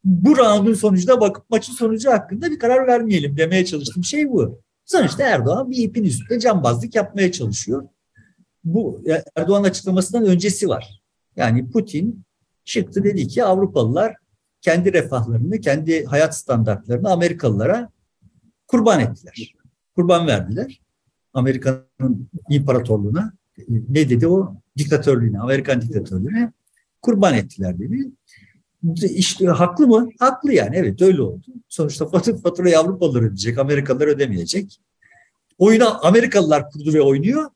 [0.03, 4.61] Bu roundun sonucunda bakıp maçın sonucu hakkında bir karar vermeyelim demeye çalıştığım şey bu.
[4.85, 7.87] Sonuçta Erdoğan bir ipin üstünde cambazlık yapmaya çalışıyor.
[8.63, 9.03] Bu
[9.35, 11.01] Erdoğan açıklamasından öncesi var.
[11.35, 12.23] Yani Putin
[12.65, 14.15] çıktı dedi ki Avrupalılar
[14.61, 17.89] kendi refahlarını, kendi hayat standartlarını Amerikalılara
[18.67, 19.53] kurban ettiler.
[19.95, 20.81] Kurban verdiler.
[21.33, 23.33] Amerika'nın imparatorluğuna
[23.67, 24.55] ne dedi o?
[24.77, 26.53] Diktatörlüğüne, Amerikan diktatörlüğüne
[27.01, 28.11] kurban ettiler dedi.
[29.03, 30.09] İşte haklı mı?
[30.19, 31.45] Haklı yani evet öyle oldu.
[31.69, 32.07] Sonuçta
[32.43, 34.79] faturayı Avrupalılar ödeyecek, Amerikalılar ödemeyecek.
[35.57, 37.49] Oyuna Amerikalılar kurdu ve oynuyor.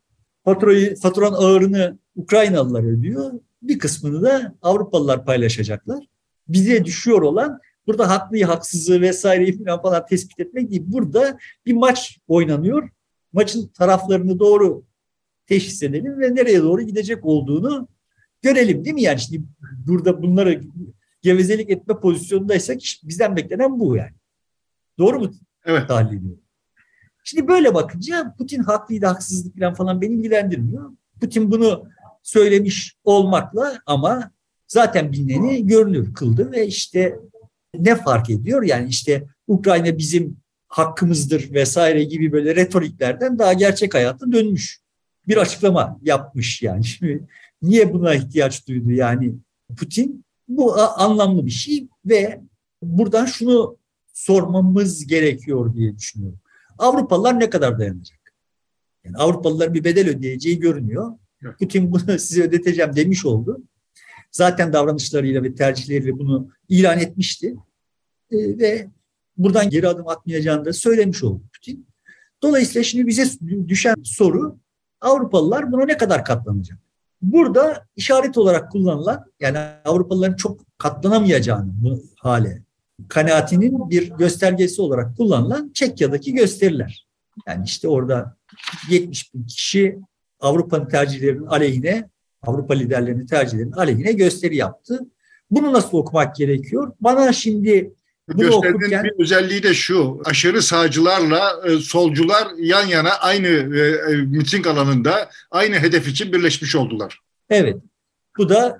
[0.45, 3.31] Faturayı, faturanın ağırını Ukraynalılar ödüyor.
[3.61, 6.07] Bir kısmını da Avrupalılar paylaşacaklar
[6.47, 10.83] bize düşüyor olan burada haklıyı, haksızlığı vesaireyi falan falan tespit etmek değil.
[10.85, 12.89] Burada bir maç oynanıyor.
[13.33, 14.83] Maçın taraflarını doğru
[15.47, 17.87] teşhis edelim ve nereye doğru gidecek olduğunu
[18.41, 19.01] görelim değil mi?
[19.01, 19.43] Yani şimdi
[19.87, 20.61] burada bunları
[21.21, 24.13] gevezelik etme pozisyonundaysak bizden beklenen bu yani.
[24.97, 25.31] Doğru mu?
[25.65, 25.87] Evet.
[25.87, 26.43] Tahlil ediyorum.
[27.23, 30.91] Şimdi böyle bakınca Putin haklıydı, haksızlık falan falan beni ilgilendirmiyor.
[31.21, 31.87] Putin bunu
[32.23, 34.31] söylemiş olmakla ama
[34.73, 37.19] zaten bilineni görünür kıldı ve işte
[37.79, 38.63] ne fark ediyor?
[38.63, 44.81] Yani işte Ukrayna bizim hakkımızdır vesaire gibi böyle retoriklerden daha gerçek hayata dönmüş.
[45.27, 46.83] Bir açıklama yapmış yani.
[46.83, 47.27] Şimdi
[47.61, 49.33] niye buna ihtiyaç duydu yani
[49.77, 50.25] Putin?
[50.47, 52.41] Bu anlamlı bir şey ve
[52.81, 53.77] buradan şunu
[54.13, 56.39] sormamız gerekiyor diye düşünüyorum.
[56.77, 58.19] Avrupalılar ne kadar dayanacak?
[59.03, 61.11] Yani Avrupalılar bir bedel ödeyeceği görünüyor.
[61.59, 63.61] Putin bunu size ödeteceğim demiş oldu
[64.33, 67.55] zaten davranışlarıyla ve tercihleriyle bunu ilan etmişti.
[68.31, 68.87] E, ve
[69.37, 71.87] buradan geri adım atmayacağını da söylemiş oldu Putin.
[72.41, 73.25] Dolayısıyla şimdi bize
[73.67, 74.57] düşen soru
[75.01, 76.79] Avrupalılar buna ne kadar katlanacak?
[77.21, 82.63] Burada işaret olarak kullanılan yani Avrupalıların çok katlanamayacağını bu hale
[83.07, 87.07] kanaatinin bir göstergesi olarak kullanılan Çekya'daki gösteriler.
[87.47, 88.37] Yani işte orada
[88.89, 89.99] 70 bin kişi
[90.39, 92.09] Avrupa'nın tercihlerinin aleyhine,
[92.47, 94.99] Avrupa liderlerinin tercihlerinin aleyhine gösteri yaptı.
[95.51, 96.93] Bunu nasıl okumak gerekiyor?
[97.01, 97.93] Bana şimdi
[98.27, 99.03] bunu Gösterinin okurken...
[99.03, 105.29] bir özelliği de şu, aşırı sağcılarla e, solcular yan yana aynı e, e, miting alanında
[105.51, 107.19] aynı hedef için birleşmiş oldular.
[107.49, 107.77] Evet,
[108.37, 108.77] bu da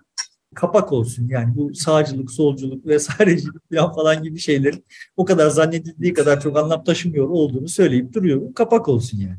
[0.56, 1.28] kapak olsun.
[1.30, 3.56] Yani bu sağcılık, solculuk vesairecilik
[3.95, 4.86] falan gibi şeylerin
[5.17, 8.54] o kadar zannedildiği kadar çok anlam taşımıyor olduğunu söyleyip duruyorum.
[8.54, 9.38] Kapak olsun yani.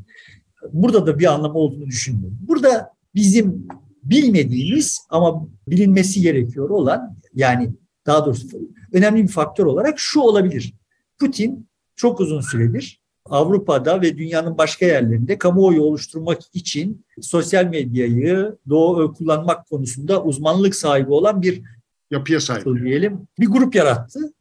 [0.72, 2.38] Burada da bir anlam olduğunu düşünmüyorum.
[2.40, 3.68] Burada bizim
[4.04, 7.70] bilmediğimiz ama bilinmesi gerekiyor olan yani
[8.06, 8.48] daha doğrusu
[8.92, 10.74] önemli bir faktör olarak şu olabilir.
[11.18, 19.14] Putin çok uzun süredir Avrupa'da ve dünyanın başka yerlerinde kamuoyu oluşturmak için sosyal medyayı doğu
[19.14, 21.62] kullanmak konusunda uzmanlık sahibi olan bir
[22.10, 23.28] yapıya sahip diyelim.
[23.40, 24.32] Bir grup yarattı.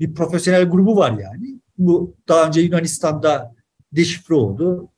[0.00, 1.60] Bir profesyonel grubu var yani.
[1.78, 3.54] Bu daha önce Yunanistan'da
[3.92, 4.88] deşifre oldu.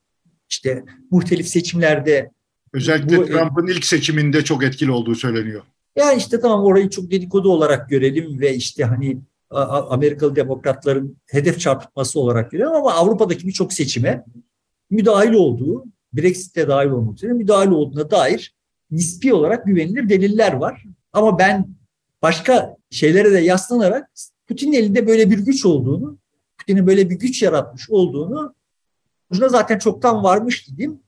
[0.48, 2.30] İşte muhtelif seçimlerde
[2.72, 5.62] özellikle bu, Trump'ın ilk seçiminde çok etkili olduğu söyleniyor.
[5.96, 9.18] Yani işte tamam orayı çok dedikodu olarak görelim ve işte hani
[9.90, 14.24] Amerikalı demokratların hedef çarpıtması olarak görüyorum ama Avrupa'daki birçok seçime
[14.90, 18.54] müdahil olduğu, Brexit'te dahil olmak üzere müdahil olduğuna dair
[18.90, 20.84] nispi olarak güvenilir deliller var.
[21.12, 21.68] Ama ben
[22.22, 24.10] başka şeylere de yaslanarak
[24.48, 26.18] Putin'in elinde böyle bir güç olduğunu,
[26.58, 28.54] Putin'in böyle bir güç yaratmış olduğunu
[29.30, 31.00] buna zaten çoktan varmış dedim.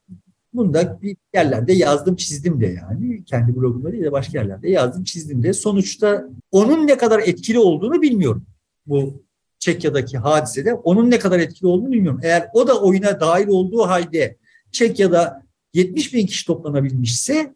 [0.52, 3.24] Bunu da bir yerlerde yazdım çizdim de yani.
[3.24, 5.52] Kendi blogumda değil de başka yerlerde yazdım çizdim de.
[5.52, 8.46] Sonuçta onun ne kadar etkili olduğunu bilmiyorum.
[8.86, 9.22] Bu
[9.58, 12.20] Çekya'daki hadisede onun ne kadar etkili olduğunu bilmiyorum.
[12.22, 14.36] Eğer o da oyuna dahil olduğu halde
[14.72, 15.42] Çekya'da
[15.74, 17.54] 70 bin kişi toplanabilmişse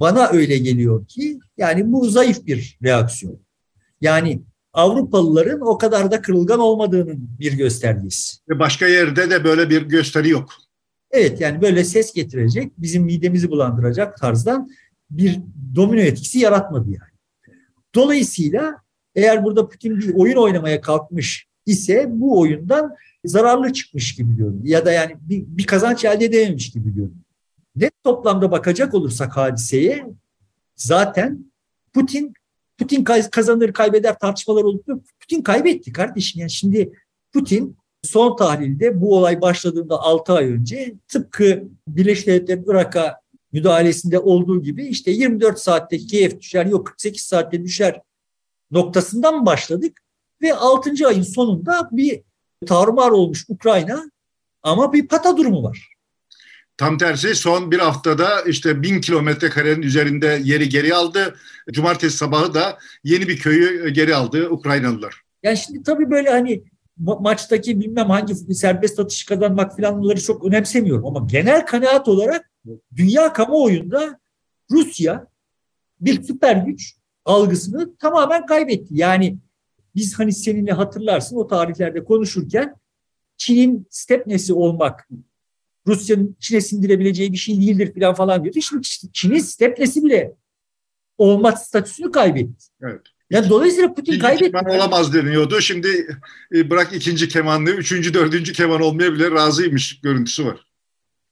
[0.00, 3.38] bana öyle geliyor ki yani bu zayıf bir reaksiyon.
[4.00, 4.42] Yani
[4.72, 8.36] Avrupalıların o kadar da kırılgan olmadığının bir göstergesi.
[8.50, 10.52] Başka yerde de böyle bir gösteri yok.
[11.12, 14.70] Evet yani böyle ses getirecek, bizim midemizi bulandıracak tarzdan
[15.10, 15.40] bir
[15.76, 17.12] domino etkisi yaratmadı yani.
[17.94, 18.76] Dolayısıyla
[19.14, 22.94] eğer burada Putin bir oyun oynamaya kalkmış ise bu oyundan
[23.24, 24.64] zararlı çıkmış gibi görünüyor.
[24.64, 27.22] Ya da yani bir, bir kazanç elde edememiş gibi görünüyor.
[27.76, 30.06] Net toplamda bakacak olursak hadiseye
[30.76, 31.52] zaten
[31.92, 32.34] Putin
[32.78, 34.86] Putin kazanır kaybeder tartışmalar olup
[35.20, 36.40] Putin kaybetti kardeşim.
[36.40, 36.92] Yani şimdi
[37.32, 43.20] Putin son tahlilde bu olay başladığında 6 ay önce tıpkı Birleşik Devletler'in Irak'a
[43.52, 48.00] müdahalesinde olduğu gibi işte 24 saatte Kiev düşer yok 48 saatte düşer
[48.70, 50.00] noktasından başladık
[50.42, 50.90] ve 6.
[51.06, 52.20] ayın sonunda bir
[52.66, 54.10] tarumar olmuş Ukrayna
[54.62, 55.88] ama bir pata durumu var.
[56.76, 61.36] Tam tersi son bir haftada işte bin kilometre karenin üzerinde yeri geri aldı.
[61.72, 65.22] Cumartesi sabahı da yeni bir köyü geri aldı Ukraynalılar.
[65.42, 66.62] Yani şimdi tabii böyle hani
[67.04, 71.06] ma- maçtaki bilmem hangi serbest atış kazanmak falan bunları çok önemsemiyorum.
[71.06, 72.50] Ama genel kanaat olarak
[72.96, 74.20] dünya kamuoyunda
[74.70, 75.26] Rusya
[76.00, 78.88] bir süper güç algısını tamamen kaybetti.
[78.90, 79.38] Yani
[79.94, 82.74] biz hani seninle hatırlarsın o tarihlerde konuşurken
[83.36, 85.08] Çin'in stepnesi olmak
[85.86, 88.60] Rusya'nın Çin'e sindirebileceği bir şey değildir falan falan diyordu.
[88.60, 90.34] Şimdi Çin'in stepnesi bile
[91.18, 92.66] olmak statüsünü kaybetti.
[92.82, 93.02] Evet.
[93.32, 94.52] Yani dolayısıyla Putin kaybetti.
[94.52, 95.60] keman olamaz deniyordu.
[95.60, 96.18] Şimdi
[96.54, 100.66] e, bırak ikinci kemanlı, üçüncü, dördüncü keman olmaya bile razıymış görüntüsü var.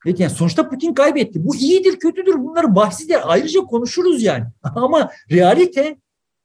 [0.07, 1.47] Evet yani sonuçta Putin kaybetti.
[1.47, 4.45] Bu iyidir, kötüdür bunları bahsi ayrıca konuşuruz yani.
[4.63, 5.97] Ama realite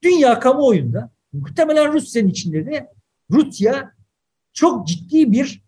[0.04, 2.90] dünya kamuoyunda muhtemelen Rusya'nın içinde de
[3.32, 3.92] Rusya
[4.54, 5.62] çok ciddi bir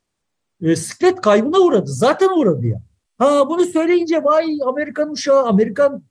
[0.61, 1.87] e, siklet kaybına uğradı.
[1.87, 2.81] Zaten uğradı ya.
[3.17, 6.03] Ha bunu söyleyince vay Amerikan uşağı, Amerikan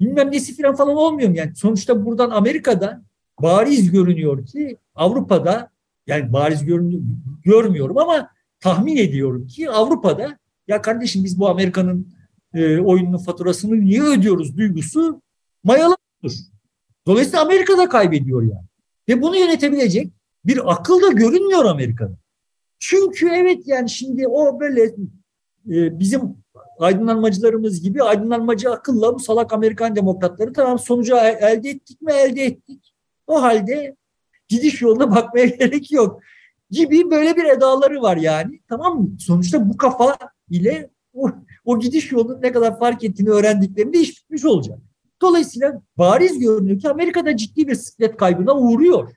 [0.00, 1.36] bilmem nesi falan falan olmuyor mu?
[1.36, 3.02] Yani sonuçta buradan Amerika'da
[3.42, 5.70] bariz görünüyor ki Avrupa'da
[6.06, 7.02] yani bariz görünüyor,
[7.44, 12.14] görmüyorum ama tahmin ediyorum ki Avrupa'da ya kardeşim biz bu Amerika'nın
[12.54, 15.22] e, oyunun faturasını niye ödüyoruz duygusu
[15.64, 15.96] mayalı
[17.06, 18.66] Dolayısıyla Amerika da kaybediyor yani.
[19.08, 20.12] Ve bunu yönetebilecek
[20.44, 22.16] bir akıl da görünmüyor Amerika'da.
[22.78, 24.82] Çünkü evet yani şimdi o böyle
[25.70, 26.36] e, bizim
[26.78, 32.93] aydınlanmacılarımız gibi aydınlanmacı akılla bu salak Amerikan demokratları tamam sonucu elde ettik mi elde ettik.
[33.26, 33.96] O halde
[34.48, 36.20] gidiş yoluna bakmaya gerek yok
[36.70, 38.60] gibi böyle bir edaları var yani.
[38.68, 39.08] Tamam mı?
[39.18, 40.16] Sonuçta bu kafa
[40.50, 41.30] ile o,
[41.64, 44.78] o gidiş yolunun ne kadar fark ettiğini öğrendiklerinde iş bitmiş olacak.
[45.22, 49.14] Dolayısıyla bariz görünüyor ki Amerika'da ciddi bir siklet kaybına uğruyor.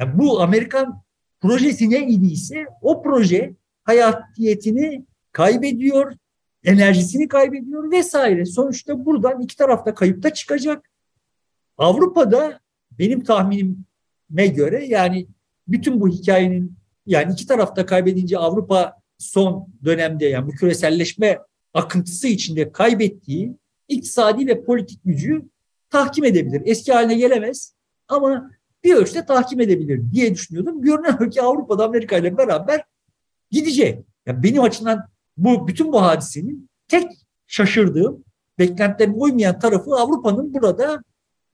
[0.00, 1.02] Yani bu Amerikan
[1.40, 6.12] projesi ne idiyse o proje hayatiyetini kaybediyor,
[6.64, 8.44] enerjisini kaybediyor vesaire.
[8.44, 10.90] Sonuçta buradan iki tarafta kayıpta çıkacak.
[11.78, 12.60] Avrupa'da
[12.98, 15.26] benim tahminime göre yani
[15.68, 21.38] bütün bu hikayenin yani iki tarafta kaybedince Avrupa son dönemde yani bu küreselleşme
[21.74, 23.56] akıntısı içinde kaybettiği
[23.88, 25.42] iktisadi ve politik gücü
[25.90, 26.62] tahkim edebilir.
[26.64, 27.74] Eski haline gelemez
[28.08, 28.50] ama
[28.84, 30.82] bir ölçüde tahkim edebilir diye düşünüyordum.
[30.82, 32.84] Görünen ki Avrupa'da Amerika ile beraber
[33.50, 34.04] gidecek.
[34.26, 37.10] Ya benim açımdan bu bütün bu hadisenin tek
[37.46, 38.24] şaşırdığım,
[38.58, 41.02] beklentilerime uymayan tarafı Avrupa'nın burada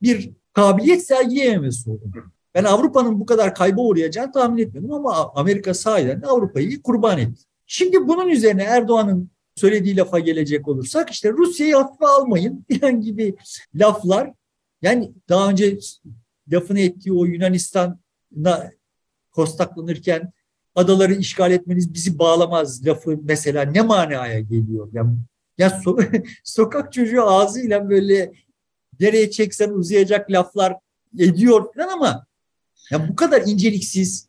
[0.03, 2.13] bir kabiliyet sergileyememesi oldu.
[2.55, 7.43] Ben Avrupa'nın bu kadar kayba uğrayacağını tahmin etmiyordum ama Amerika sahiden de Avrupa'yı kurban etti.
[7.67, 13.37] Şimdi bunun üzerine Erdoğan'ın söylediği lafa gelecek olursak işte Rusya'yı hafife almayın falan gibi
[13.75, 14.33] laflar
[14.83, 15.79] yani daha önce
[16.53, 18.71] lafını ettiği o Yunanistan'a
[19.31, 20.33] kostaklanırken
[20.75, 24.89] adaları işgal etmeniz bizi bağlamaz lafı mesela ne manaya geliyor?
[24.93, 25.17] Yani,
[25.59, 25.99] ya so
[26.45, 28.33] sokak çocuğu ağzıyla böyle
[29.03, 30.75] nereye çeksen uzayacak laflar
[31.19, 32.27] ediyor falan ama
[32.91, 34.29] ya bu kadar inceliksiz,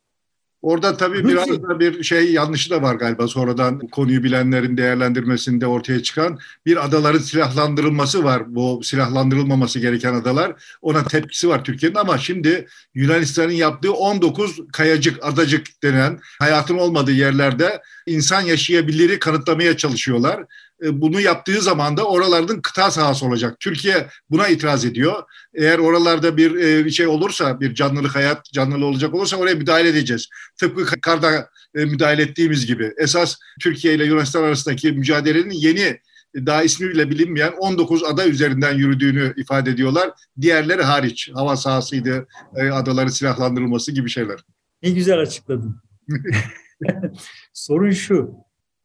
[0.64, 6.04] Orada tabii biraz da bir şey yanlışı da var galiba sonradan konuyu bilenlerin değerlendirmesinde ortaya
[6.04, 8.56] çıkan bir adaların silahlandırılması var.
[8.56, 10.78] Bu silahlandırılmaması gereken adalar.
[10.82, 17.82] Ona tepkisi var Türkiye'nin ama şimdi Yunanistan'ın yaptığı 19 kayacık, adacık denen hayatın olmadığı yerlerde
[18.06, 20.46] insan yaşayabiliri kanıtlamaya çalışıyorlar.
[20.84, 23.60] E, bunu yaptığı zaman da oraların kıta sahası olacak.
[23.60, 25.24] Türkiye buna itiraz ediyor.
[25.54, 30.28] Eğer oralarda bir e, şey olursa, bir canlılık hayat canlılığı olacak olursa oraya müdahale edeceğiz.
[30.60, 32.94] Tıpkı karda e, müdahale ettiğimiz gibi.
[32.98, 36.00] Esas Türkiye ile Yunanistan arasındaki mücadelenin yeni
[36.36, 40.10] daha ismi bile bilinmeyen 19 ada üzerinden yürüdüğünü ifade ediyorlar.
[40.42, 42.28] Diğerleri hariç hava sahasıydı,
[42.74, 44.40] adaları silahlandırılması gibi şeyler.
[44.84, 45.76] Ne güzel açıkladın.
[47.54, 48.36] Sorun şu,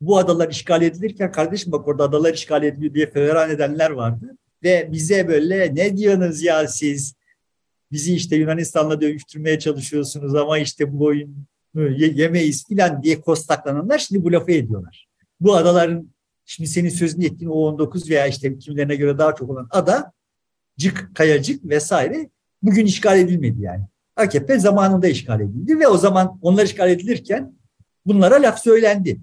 [0.01, 4.37] bu adalar işgal edilirken kardeşim bak orada adalar işgal ediliyor diye feveran edenler vardı.
[4.63, 7.15] Ve bize böyle ne diyorsunuz ya siz
[7.93, 11.35] bizi işte Yunanistan'la dövüştürmeye çalışıyorsunuz ama işte bu oyunu
[11.99, 15.09] yemeyiz filan diye kostaklananlar şimdi bu lafı ediyorlar.
[15.41, 16.11] Bu adaların
[16.45, 20.13] şimdi senin sözünü ettiğin o 19 veya işte kimlerine göre daha çok olan ada
[20.79, 22.31] cık, kayacık vesaire
[22.63, 23.85] bugün işgal edilmedi yani.
[24.17, 27.55] AKP zamanında işgal edildi ve o zaman onlar işgal edilirken
[28.07, 29.21] bunlara laf söylendi.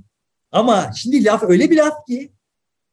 [0.55, 2.31] Ama şimdi laf öyle bir laf ki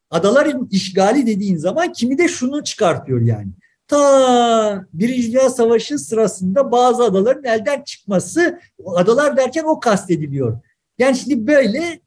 [0.09, 3.47] adaların işgali dediğin zaman kimi de şunu çıkartıyor yani.
[3.87, 10.59] Ta Birinci Dünya Savaşı sırasında bazı adaların elden çıkması, adalar derken o kastediliyor.
[10.99, 11.99] Yani şimdi böyle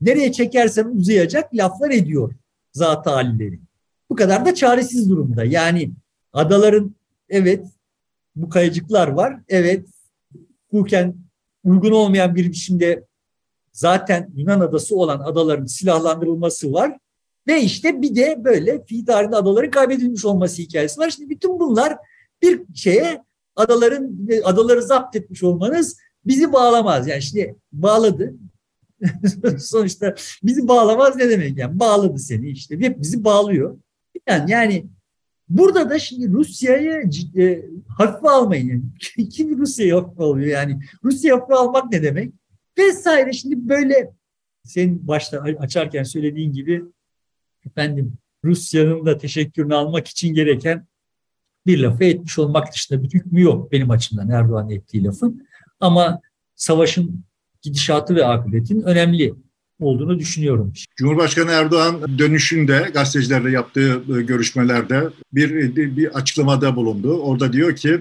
[0.00, 2.34] nereye çekersen uzayacak laflar ediyor
[2.72, 3.60] zat halileri.
[4.10, 5.44] Bu kadar da çaresiz durumda.
[5.44, 5.90] Yani
[6.32, 6.94] adaların
[7.28, 7.66] evet
[8.36, 9.36] bu kayacıklar var.
[9.48, 9.86] Evet
[10.70, 11.14] hukuken
[11.64, 13.04] uygun olmayan bir biçimde
[13.72, 16.98] zaten Yunan adası olan adaların silahlandırılması var.
[17.46, 21.10] Ve işte bir de böyle fi tarihinde adaların kaybedilmiş olması hikayesi var.
[21.10, 21.96] Şimdi bütün bunlar
[22.42, 23.22] bir şeye
[23.56, 27.08] adaların adaları zapt etmiş olmanız bizi bağlamaz.
[27.08, 28.34] Yani şimdi bağladı.
[29.58, 31.80] Sonuçta bizi bağlamaz ne demek yani?
[31.80, 32.80] Bağladı seni işte.
[32.80, 33.78] Hep bizi bağlıyor.
[34.28, 34.86] Yani, yani
[35.48, 38.94] burada da şimdi Rusya'yı e, hafife almayın.
[39.30, 40.80] Kim Rusya'yı hafife alıyor yani?
[41.04, 42.32] Rusya'yı hafife almak ne demek?
[42.78, 43.32] Vesaire.
[43.32, 44.12] Şimdi böyle
[44.64, 46.82] senin başta açarken söylediğin gibi
[47.66, 48.12] efendim
[48.44, 50.86] Rusya'nın da teşekkürünü almak için gereken
[51.66, 55.46] bir lafı etmiş olmak dışında bir hükmü yok benim açımdan Erdoğan ettiği lafın.
[55.80, 56.20] Ama
[56.54, 57.24] savaşın
[57.62, 59.34] gidişatı ve akıbetin önemli
[59.80, 60.72] olduğunu düşünüyorum.
[60.96, 67.18] Cumhurbaşkanı Erdoğan dönüşünde gazetecilerle yaptığı görüşmelerde bir, bir açıklamada bulundu.
[67.18, 68.00] Orada diyor ki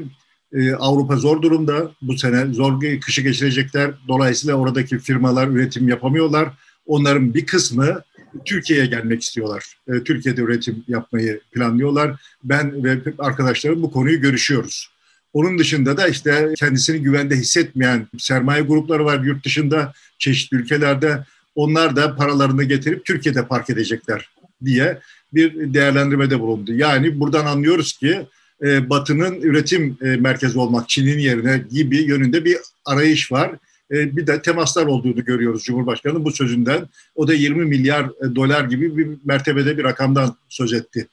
[0.53, 1.91] ee, Avrupa zor durumda.
[2.01, 3.91] Bu sene zor kışı geçirecekler.
[4.07, 6.49] Dolayısıyla oradaki firmalar üretim yapamıyorlar.
[6.85, 8.01] Onların bir kısmı
[8.45, 9.77] Türkiye'ye gelmek istiyorlar.
[9.87, 12.21] Ee, Türkiye'de üretim yapmayı planlıyorlar.
[12.43, 14.91] Ben ve arkadaşlarım bu konuyu görüşüyoruz.
[15.33, 21.25] Onun dışında da işte kendisini güvende hissetmeyen sermaye grupları var yurt dışında, çeşitli ülkelerde.
[21.55, 24.29] Onlar da paralarını getirip Türkiye'de park edecekler
[24.65, 24.99] diye
[25.33, 26.73] bir değerlendirmede bulundu.
[26.73, 28.27] Yani buradan anlıyoruz ki
[28.61, 33.51] e, Batı'nın üretim e, merkezi olmak Çin'in yerine gibi yönünde bir arayış var.
[33.91, 36.87] E, bir de temaslar olduğunu görüyoruz Cumhurbaşkanı bu sözünden.
[37.15, 41.07] O da 20 milyar dolar gibi bir mertebede bir rakamdan söz etti.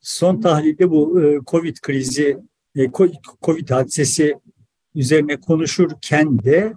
[0.00, 2.38] Son tahlilde bu Covid krizi,
[3.42, 4.34] Covid hadisesi
[4.94, 6.72] üzerine konuşurken de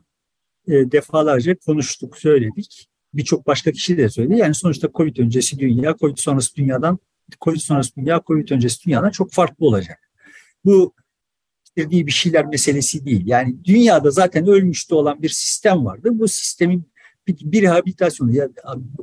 [0.67, 2.87] defalarca konuştuk, söyledik.
[3.13, 4.37] Birçok başka kişi de söyledi.
[4.37, 6.99] Yani sonuçta Covid öncesi dünya, Covid sonrası dünyadan,
[7.41, 10.04] Covid sonrası dünya, Covid öncesi dünyadan çok farklı olacak
[10.65, 10.93] bu
[11.75, 13.23] getirdiği bir şeyler meselesi değil.
[13.25, 16.09] Yani dünyada zaten ölmüşte olan bir sistem vardı.
[16.13, 16.83] Bu sistemin
[17.27, 18.49] bir, bir rehabilitasyonu, ya,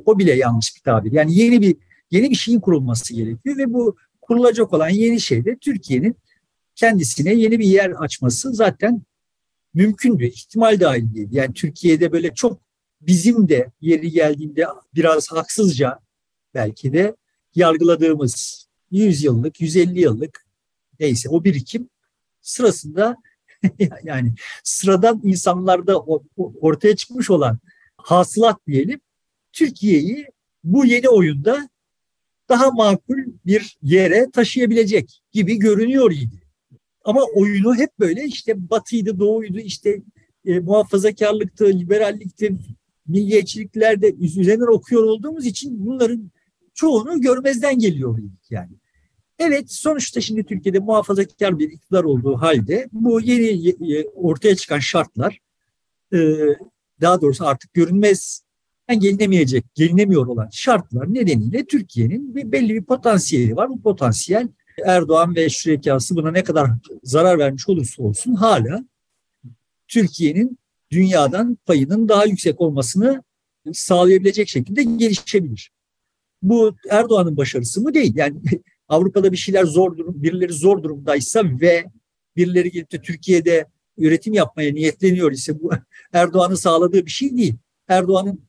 [0.05, 1.11] o bile yanlış bir tabir.
[1.11, 1.75] Yani yeni bir
[2.11, 6.15] yeni bir şeyin kurulması gerekiyor ve bu kurulacak olan yeni şey de Türkiye'nin
[6.75, 9.01] kendisine yeni bir yer açması zaten
[9.73, 10.25] mümkündü.
[10.25, 11.35] ihtimal dahiliydi.
[11.35, 12.59] Yani Türkiye'de böyle çok
[13.01, 15.99] bizim de yeri geldiğinde biraz haksızca
[16.53, 17.15] belki de
[17.55, 20.42] yargıladığımız 100 yıllık, 150 yıllık
[21.03, 21.89] neyse o birikim
[22.41, 23.17] sırasında
[24.03, 25.99] yani sıradan insanlarda
[26.37, 27.59] ortaya çıkmış olan
[27.97, 28.99] hasılat diyelim
[29.53, 30.27] Türkiye'yi
[30.63, 31.69] bu yeni oyunda
[32.49, 36.43] daha makul bir yere taşıyabilecek gibi görünüyor idi.
[37.05, 40.01] Ama oyunu hep böyle işte batıydı, doğuydu, işte
[40.45, 42.57] e, muhafazakarlıktı, liberallikti,
[43.07, 46.31] milliyetçiliklerde üzerinden okuyor olduğumuz için bunların
[46.73, 48.71] çoğunu görmezden geliyor yani.
[49.39, 53.73] Evet sonuçta şimdi Türkiye'de muhafazakar bir iktidar olduğu halde bu yeni
[54.15, 55.39] ortaya çıkan şartlar
[56.13, 56.17] e,
[57.01, 58.43] daha doğrusu artık görünmez
[58.99, 63.69] gelinemeyecek, gelinemiyor olan şartlar nedeniyle Türkiye'nin bir belli bir potansiyeli var.
[63.69, 64.47] Bu potansiyel
[64.85, 66.69] Erdoğan ve şürekası buna ne kadar
[67.03, 68.85] zarar vermiş olursa olsun hala
[69.87, 70.57] Türkiye'nin
[70.91, 73.23] dünyadan payının daha yüksek olmasını
[73.73, 75.71] sağlayabilecek şekilde gelişebilir.
[76.41, 78.13] Bu Erdoğan'ın başarısı mı değil?
[78.15, 78.35] Yani
[78.89, 81.85] Avrupa'da bir şeyler zor durum, birileri zor durumdaysa ve
[82.35, 83.65] birileri gelip de Türkiye'de
[83.97, 85.71] üretim yapmaya niyetleniyor ise bu
[86.13, 87.55] Erdoğan'ın sağladığı bir şey değil.
[87.87, 88.39] Erdoğan'ın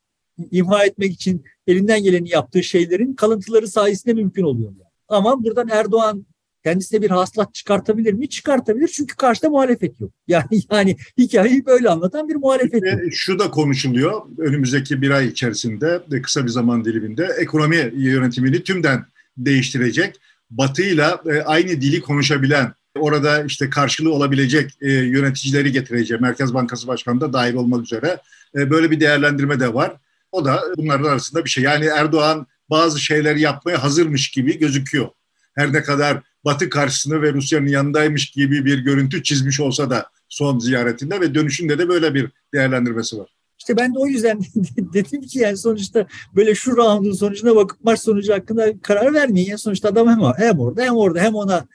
[0.50, 4.70] imha etmek için elinden geleni yaptığı şeylerin kalıntıları sayesinde mümkün oluyor.
[4.70, 4.90] Yani.
[5.08, 6.26] Ama buradan Erdoğan
[6.64, 8.28] kendisine bir haslat çıkartabilir mi?
[8.28, 10.10] Çıkartabilir çünkü karşıda muhalefet yok.
[10.28, 13.00] Yani yani hikayeyi böyle anlatan bir muhalefet yok.
[13.12, 19.04] Şu da konuşuluyor önümüzdeki bir ay içerisinde kısa bir zaman diliminde ekonomi yönetimini tümden
[19.36, 20.20] değiştirecek.
[20.50, 27.20] Batı'yla e, aynı dili konuşabilen, orada işte karşılığı olabilecek e, yöneticileri getireceği, Merkez Bankası Başkanı
[27.20, 28.20] da dahil olmak üzere
[28.56, 29.92] e, böyle bir değerlendirme de var.
[30.32, 31.64] O da bunların arasında bir şey.
[31.64, 35.08] Yani Erdoğan bazı şeyleri yapmaya hazırmış gibi gözüküyor.
[35.54, 40.58] Her ne kadar Batı karşısında ve Rusya'nın yanındaymış gibi bir görüntü çizmiş olsa da son
[40.58, 43.34] ziyaretinde ve dönüşünde de böyle bir değerlendirmesi var.
[43.64, 44.40] İşte ben de o yüzden
[44.78, 49.48] dedim ki yani sonuçta böyle şu roundun sonucuna bakıp maç sonucu hakkında karar vermeyin.
[49.48, 51.66] Yani sonuçta adam hem, hem orada hem orada hem ona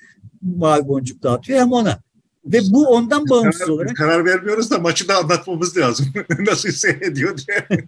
[0.42, 2.00] mavi boncuk dağıtıyor hem ona.
[2.46, 3.96] Ve bu ondan bağımsız karar, olarak.
[3.96, 6.06] Karar vermiyoruz da maçı da anlatmamız lazım.
[6.40, 7.84] Nasıl seyrediyor diye.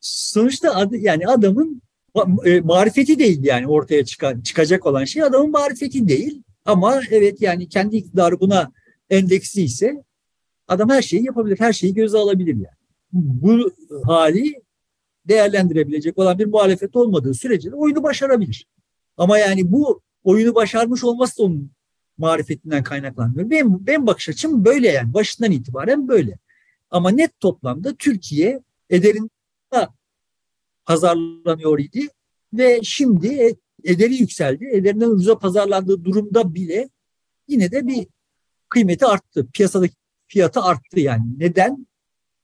[0.00, 1.82] Sonuçta adı, yani adamın
[2.44, 6.42] e, marifeti değil yani ortaya çıkan, çıkacak olan şey adamın marifeti değil.
[6.64, 8.72] Ama evet yani kendi iktidarı buna
[9.10, 10.02] endeksli ise
[10.68, 12.76] adam her şeyi yapabilir, her şeyi göze alabilir yani.
[13.12, 13.72] Bu
[14.04, 14.62] hali
[15.28, 18.66] değerlendirebilecek olan bir muhalefet olmadığı sürece de oyunu başarabilir.
[19.16, 21.70] Ama yani bu oyunu başarmış olması da onun
[22.18, 23.50] marifetinden kaynaklanmıyor.
[23.50, 26.38] Benim, benim bakış açım böyle yani başından itibaren böyle.
[26.90, 29.30] Ama net toplamda Türkiye ederin
[30.86, 32.08] pazarlanıyor idi
[32.52, 34.68] ve şimdi ederi yükseldi.
[34.72, 36.88] Ederinden ucuza pazarlandığı durumda bile
[37.48, 38.06] yine de bir
[38.68, 39.46] kıymeti arttı.
[39.52, 39.94] Piyasadaki
[40.28, 41.24] fiyatı arttı yani.
[41.38, 41.86] Neden?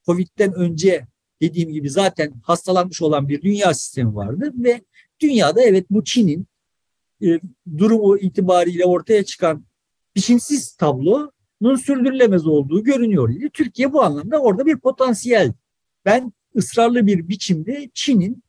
[0.06, 1.06] Covid'den önce
[1.42, 4.80] dediğim gibi zaten hastalanmış olan bir dünya sistemi vardı ve
[5.20, 6.46] dünyada evet bu Çin'in
[7.22, 7.40] e,
[7.78, 9.64] durumu itibariyle ortaya çıkan
[10.16, 13.34] biçimsiz tablonun sürdürülemez olduğu görünüyor.
[13.52, 15.52] Türkiye bu anlamda orada bir potansiyel.
[16.04, 18.44] Ben ısrarlı bir biçimde Çin'in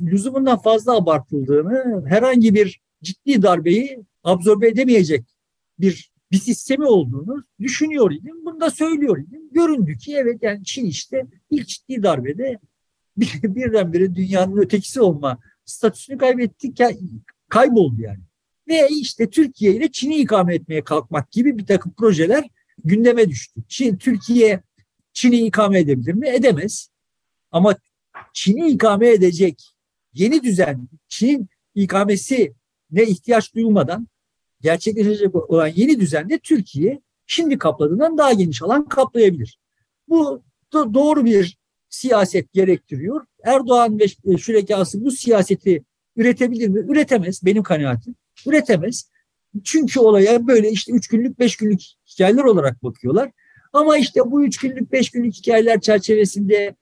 [0.00, 5.24] lüzumundan fazla abartıldığını, herhangi bir ciddi darbeyi absorbe edemeyecek
[5.78, 8.44] bir bir sistemi olduğunu düşünüyor idim.
[8.44, 9.42] Bunu da söylüyor idim.
[9.52, 12.58] Göründü ki evet yani Çin işte ilk ciddi darbede
[13.16, 16.72] bir, birdenbire dünyanın ötekisi olma statüsünü kaybetti,
[17.48, 18.20] kayboldu yani.
[18.68, 22.44] Ve işte Türkiye ile Çin'i ikame etmeye kalkmak gibi bir takım projeler
[22.84, 23.60] gündeme düştü.
[23.68, 24.62] Çin, Türkiye
[25.12, 26.28] Çin'i ikame edebilir mi?
[26.28, 26.90] Edemez.
[27.52, 27.76] Ama
[28.32, 29.62] Çin'i ikame edecek
[30.14, 32.54] yeni düzen, Çin ikamesi
[32.90, 34.08] ne ihtiyaç duyulmadan
[34.60, 39.58] gerçekleşecek olan yeni düzende Türkiye şimdi kapladığından daha geniş alan kaplayabilir.
[40.08, 40.42] Bu
[40.72, 43.26] da doğru bir siyaset gerektiriyor.
[43.44, 45.84] Erdoğan ve şürekası bu siyaseti
[46.16, 46.92] üretebilir mi?
[46.92, 48.14] Üretemez benim kanaatim.
[48.46, 49.10] Üretemez.
[49.64, 51.80] Çünkü olaya böyle işte üç günlük, beş günlük
[52.12, 53.30] hikayeler olarak bakıyorlar.
[53.72, 56.74] Ama işte bu üç günlük, beş günlük hikayeler çerçevesinde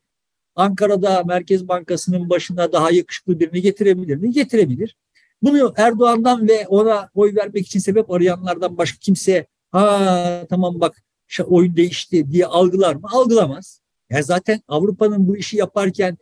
[0.54, 4.32] Ankara'da Merkez Bankası'nın başına daha yakışıklı birini getirebilir mi?
[4.32, 4.96] Getirebilir.
[5.42, 11.02] Bunu Erdoğan'dan ve ona oy vermek için sebep arayanlardan başka kimse ha tamam bak
[11.44, 13.08] oyun değişti diye algılar mı?
[13.12, 13.80] Algılamaz.
[14.10, 16.18] Yani zaten Avrupa'nın bu işi yaparken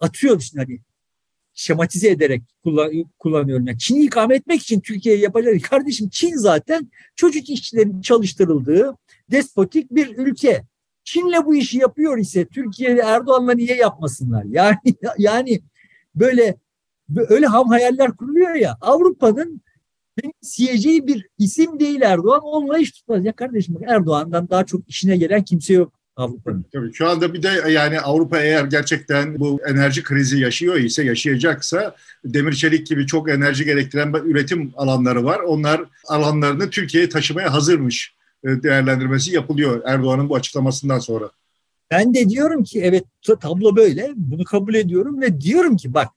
[0.00, 0.80] atıyor işte hani
[1.54, 3.66] şematize ederek kullan, kullanıyorum.
[3.66, 5.62] Yani Çin'i ikame etmek için Türkiye'ye yapacak.
[5.62, 8.96] Kardeşim Çin zaten çocuk işçilerin çalıştırıldığı
[9.30, 10.64] despotik bir ülke.
[11.04, 14.44] Çin'le bu işi yapıyor ise Türkiye Erdoğan'la niye yapmasınlar?
[14.44, 14.76] Yani
[15.18, 15.60] yani
[16.14, 16.56] böyle
[17.28, 19.60] öyle ham hayaller kuruluyor ya Avrupa'nın
[20.40, 22.40] siyeceği bir isim değil Erdoğan.
[22.40, 23.24] Onunla iş tutmaz.
[23.24, 26.64] Ya kardeşim Erdoğan'dan daha çok işine gelen kimse yok Avrupa'nın.
[26.72, 31.96] Tabii şu anda bir de yani Avrupa eğer gerçekten bu enerji krizi yaşıyor ise yaşayacaksa
[32.24, 35.38] demir çelik gibi çok enerji gerektiren üretim alanları var.
[35.38, 41.30] Onlar alanlarını Türkiye'ye taşımaya hazırmış e, değerlendirmesi yapılıyor Erdoğan'ın bu açıklamasından sonra.
[41.90, 43.04] Ben de diyorum ki evet
[43.40, 44.12] tablo böyle.
[44.16, 46.08] Bunu kabul ediyorum ve diyorum ki bak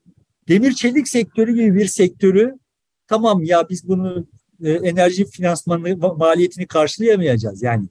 [0.49, 2.59] demir çelik sektörü gibi bir sektörü
[3.07, 4.27] tamam ya biz bunu
[4.63, 7.63] e, enerji finansmanı maliyetini karşılayamayacağız.
[7.63, 7.87] Yani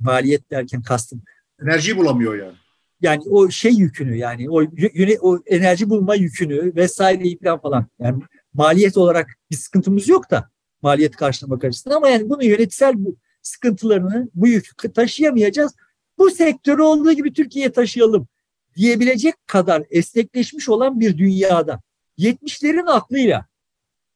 [0.00, 1.22] maliyet derken kastım.
[1.62, 2.56] Enerjiyi bulamıyor yani.
[3.00, 4.62] Yani o şey yükünü yani o,
[4.94, 7.86] yöne, o enerji bulma yükünü vesaireyi falan falan.
[7.98, 8.22] Yani
[8.54, 10.50] maliyet olarak bir sıkıntımız yok da
[10.82, 15.72] maliyet karşılamak açısından ama yani bunu yönetsel bu sıkıntılarını bu yükü taşıyamayacağız.
[16.18, 18.28] Bu sektörü olduğu gibi Türkiye'ye taşıyalım
[18.76, 21.80] diyebilecek kadar esnekleşmiş olan bir dünyada
[22.18, 23.46] 70'lerin aklıyla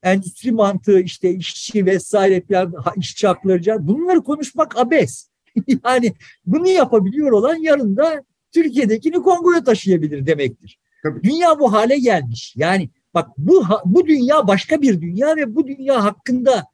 [0.03, 5.29] endüstri mantığı işte işçi vesaire falan işçi hakları bunları konuşmak abes.
[5.85, 6.13] yani
[6.47, 10.79] bunu yapabiliyor olan yarın da Türkiye'dekini Kongo'ya taşıyabilir demektir.
[11.03, 11.23] Tabii.
[11.23, 12.55] Dünya bu hale gelmiş.
[12.57, 16.65] Yani bak bu bu dünya başka bir dünya ve bu dünya hakkında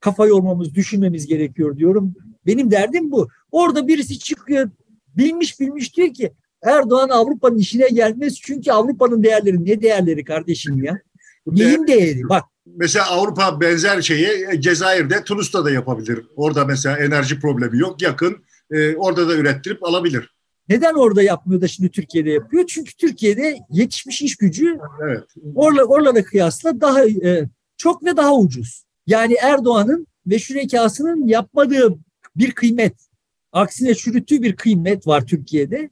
[0.00, 2.14] kafa yormamız, düşünmemiz gerekiyor diyorum.
[2.46, 3.28] Benim derdim bu.
[3.50, 4.70] Orada birisi çıkıyor
[5.16, 6.32] bilmiş bilmiş diyor ki
[6.62, 11.00] Erdoğan Avrupa'nın işine gelmez çünkü Avrupa'nın değerleri ne değerleri kardeşim ya?
[11.46, 12.28] Neyin değeri?
[12.28, 16.26] Bak Mesela Avrupa benzer şeyi e, Cezayir'de, Tunus'ta da yapabilir.
[16.36, 18.36] Orada mesela enerji problemi yok, yakın.
[18.70, 20.34] E, orada da ürettirip alabilir.
[20.68, 22.64] Neden orada yapmıyor da şimdi Türkiye'de yapıyor?
[22.68, 25.24] Çünkü Türkiye'de yetişmiş iş gücü evet.
[25.54, 28.84] orla, oralara kıyasla daha e, çok ve daha ucuz.
[29.06, 31.94] Yani Erdoğan'ın ve şürekasının yapmadığı
[32.36, 32.94] bir kıymet,
[33.52, 35.90] aksine çürüttüğü bir kıymet var Türkiye'de.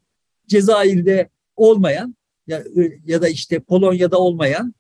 [0.51, 2.15] Cezayir'de olmayan
[2.47, 4.75] ya, e, ya da işte Polonya'da olmayan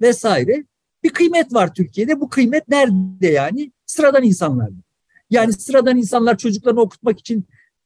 [0.00, 0.64] vesaire
[1.02, 2.20] bir kıymet var Türkiye'de.
[2.20, 3.72] Bu kıymet nerede yani?
[3.86, 4.82] Sıradan insanlarda.
[5.30, 7.44] Yani sıradan insanlar çocuklarını okutmak için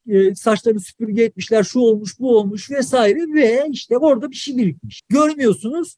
[0.09, 5.03] e, saçlarını süpürge etmişler, şu olmuş, bu olmuş vesaire ve işte orada bir şey birikmiş.
[5.09, 5.97] Görmüyorsunuz.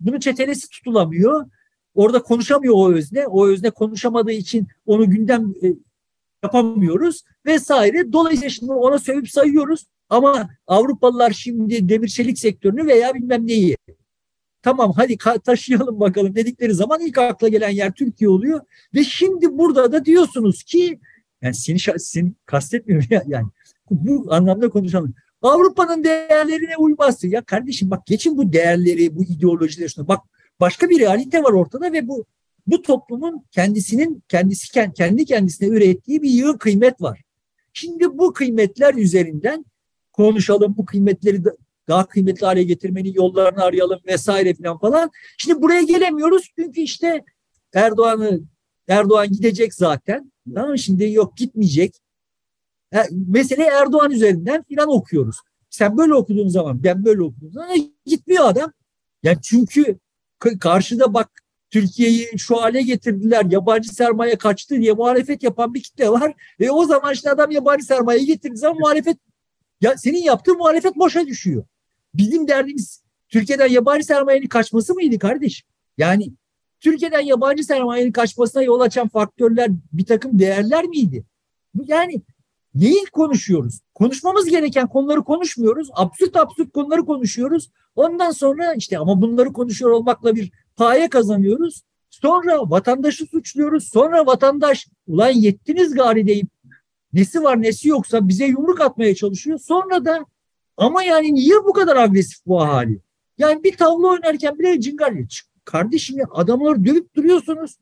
[0.00, 1.46] Bunun çetelesi tutulamıyor.
[1.94, 3.26] Orada konuşamıyor o özne.
[3.26, 5.66] O özne konuşamadığı için onu gündem e,
[6.42, 8.12] yapamıyoruz vesaire.
[8.12, 9.86] Dolayısıyla şimdi ona sövüp sayıyoruz.
[10.08, 13.76] Ama Avrupalılar şimdi demir çelik sektörünü veya bilmem neyi
[14.66, 18.60] tamam hadi taşıyalım bakalım dedikleri zaman ilk akla gelen yer Türkiye oluyor.
[18.94, 21.00] Ve şimdi burada da diyorsunuz ki
[21.42, 23.46] yani seni, seni kastetmiyorum ya, yani
[23.90, 25.14] bu anlamda konuşalım.
[25.42, 27.28] Avrupa'nın değerlerine uymazsın.
[27.28, 30.08] Ya kardeşim bak geçin bu değerleri, bu ideolojileri şuna.
[30.08, 30.20] Bak
[30.60, 32.24] başka bir realite var ortada ve bu
[32.66, 37.22] bu toplumun kendisinin kendisi kendi kendisine ürettiği bir yığın kıymet var.
[37.72, 39.64] Şimdi bu kıymetler üzerinden
[40.16, 41.42] konuşalım, bu kıymetleri
[41.88, 45.10] daha kıymetli hale getirmenin yollarını arayalım vesaire falan falan.
[45.38, 47.24] Şimdi buraya gelemiyoruz çünkü işte
[47.74, 48.40] Erdoğan'ı
[48.88, 50.32] Erdoğan gidecek zaten.
[50.54, 51.94] Tamam Şimdi yok gitmeyecek.
[53.10, 55.36] Mesele Erdoğan üzerinden filan okuyoruz.
[55.70, 58.72] Sen böyle okuduğun zaman ben böyle okuduğum zaman gitmiyor adam.
[59.22, 59.98] Yani çünkü
[60.60, 61.30] karşıda bak
[61.70, 63.44] Türkiye'yi şu hale getirdiler.
[63.50, 66.34] Yabancı sermaye kaçtı diye muhalefet yapan bir kitle var.
[66.60, 69.18] Ve o zaman işte adam yabancı sermaye getirdiği zaman muhalefet
[69.80, 71.64] ya senin yaptığın muhalefet boşa düşüyor.
[72.14, 75.64] Bizim derdimiz Türkiye'den yabancı sermayenin kaçması mıydı kardeş?
[75.98, 76.32] Yani
[76.80, 81.24] Türkiye'den yabancı sermayenin kaçmasına yol açan faktörler bir takım değerler miydi?
[81.84, 82.22] Yani
[82.74, 83.80] neyi konuşuyoruz?
[83.94, 85.88] Konuşmamız gereken konuları konuşmuyoruz.
[85.92, 87.70] Absürt absürt konuları konuşuyoruz.
[87.96, 91.82] Ondan sonra işte ama bunları konuşuyor olmakla bir paye kazanıyoruz.
[92.10, 93.88] Sonra vatandaşı suçluyoruz.
[93.88, 96.48] Sonra vatandaş ulan yettiniz gari deyip
[97.16, 99.58] nesi var nesi yoksa bize yumruk atmaya çalışıyor.
[99.58, 100.26] Sonra da
[100.76, 103.00] ama yani niye bu kadar agresif bu hali?
[103.38, 105.12] Yani bir tavla oynarken bile cingar
[105.64, 107.76] Kardeşim ya adamları dövüp duruyorsunuz.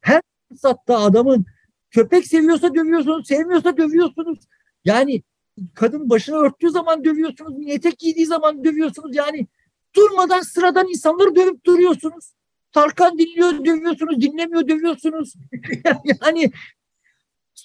[0.00, 1.46] Her fırsatta adamın
[1.90, 4.38] köpek seviyorsa dövüyorsunuz, sevmiyorsa dövüyorsunuz.
[4.84, 5.22] Yani
[5.74, 9.16] kadın başını örttüğü zaman dövüyorsunuz, etek giydiği zaman dövüyorsunuz.
[9.16, 9.46] Yani
[9.96, 12.32] durmadan sıradan insanları dövüp duruyorsunuz.
[12.72, 15.34] Tarkan dinliyor, dövüyorsunuz, dinlemiyor, dövüyorsunuz.
[16.22, 16.50] yani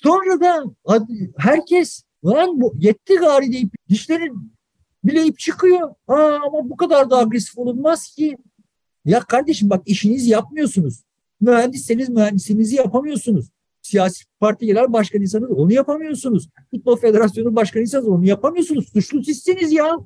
[0.03, 0.63] sonra da
[1.37, 4.51] herkes lan bu yetti gari deyip dişlerin
[5.03, 5.89] bileyip çıkıyor.
[6.07, 8.37] Aa, ama bu kadar da agresif olunmaz ki.
[9.05, 11.03] Ya kardeşim bak işinizi yapmıyorsunuz.
[11.41, 13.49] Mühendisseniz mühendisinizi yapamıyorsunuz.
[13.81, 16.49] Siyasi partiler başkanıysanız onu yapamıyorsunuz.
[16.71, 18.89] Futbol Federasyonu başkanıysanız onu yapamıyorsunuz.
[18.93, 19.97] Suçlu sizsiniz ya.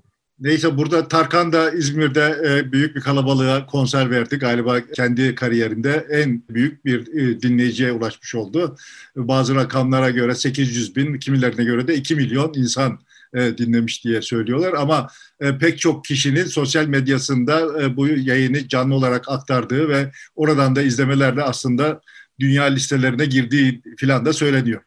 [0.42, 4.38] Neyse burada Tarkan da İzmir'de e, büyük bir kalabalığa konser verdi.
[4.38, 8.76] Galiba kendi kariyerinde en büyük bir e, dinleyiciye ulaşmış oldu.
[9.16, 13.00] Bazı rakamlara göre 800 bin, kimilerine göre de 2 milyon insan
[13.34, 15.08] e, dinlemiş diye söylüyorlar ama
[15.60, 22.02] pek çok kişinin sosyal medyasında bu yayını canlı olarak aktardığı ve oradan da izlemelerle aslında
[22.40, 24.82] dünya listelerine girdiği filan da söyleniyor.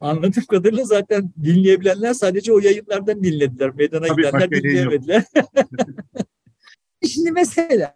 [0.00, 3.74] Anladığım kadarıyla zaten dinleyebilenler sadece o yayınlardan dinlediler.
[3.74, 5.24] Meydana Tabii gidenler dinleyemediler.
[7.08, 7.92] Şimdi mesela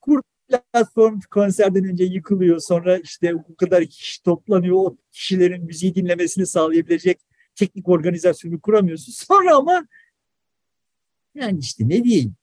[0.00, 2.60] Kurt platform konserden önce yıkılıyor.
[2.60, 4.76] Sonra işte bu kadar kişi toplanıyor.
[4.76, 7.20] O kişilerin müziği dinlemesini sağlayabilecek
[7.54, 9.12] teknik organizasyonu kuramıyorsun.
[9.12, 9.86] Sonra ama
[11.34, 12.34] yani işte ne diyeyim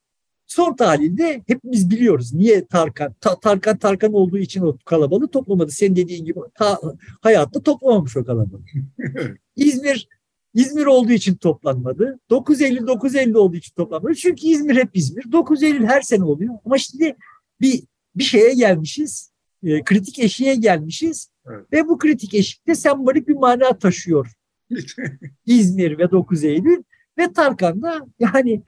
[0.52, 2.34] Son tahlilde hepimiz biliyoruz.
[2.34, 3.14] Niye Tarkan?
[3.22, 5.72] Ta, Tarkan Tarkan olduğu için o kalabalığı toplamadı.
[5.72, 6.80] Senin dediğin gibi ta,
[7.22, 8.62] hayatta toplamamış o kalabalığı.
[9.56, 10.08] İzmir
[10.54, 12.20] İzmir olduğu için toplanmadı.
[12.30, 14.16] 9 Eylül 9 Eylül olduğu için toplanmadı.
[14.16, 15.32] Çünkü İzmir hep İzmir.
[15.32, 16.54] 9 Eylül her sene oluyor.
[16.66, 17.16] Ama şimdi
[17.62, 17.84] bir
[18.16, 19.32] bir şeye gelmişiz.
[19.64, 21.32] E, kritik eşiğe gelmişiz.
[21.50, 21.66] Evet.
[21.74, 24.32] Ve bu kritik eşikte sembolik bir mana taşıyor.
[25.46, 26.84] İzmir ve 9 Eylül
[27.18, 28.64] ve Tarkan da yani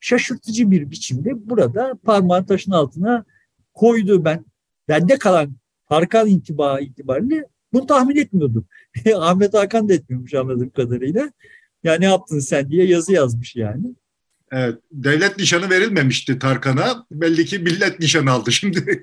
[0.00, 3.24] şaşırtıcı bir biçimde burada parmağın taşın altına
[3.74, 4.44] koydu ben.
[4.88, 5.56] Bende kalan
[5.88, 8.66] Tarkan intiba itibariyle bunu tahmin etmiyordum.
[9.16, 11.32] Ahmet Hakan da etmiyormuş anladığım kadarıyla.
[11.84, 13.94] Ya ne yaptın sen diye yazı yazmış yani.
[14.52, 17.06] Evet, devlet nişanı verilmemişti Tarkan'a.
[17.10, 19.02] Belli ki millet nişanı aldı şimdi.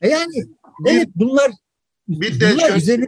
[0.00, 0.46] e yani
[0.86, 1.50] evet bunlar
[2.08, 3.06] bir de bunlar şöyle, üzerine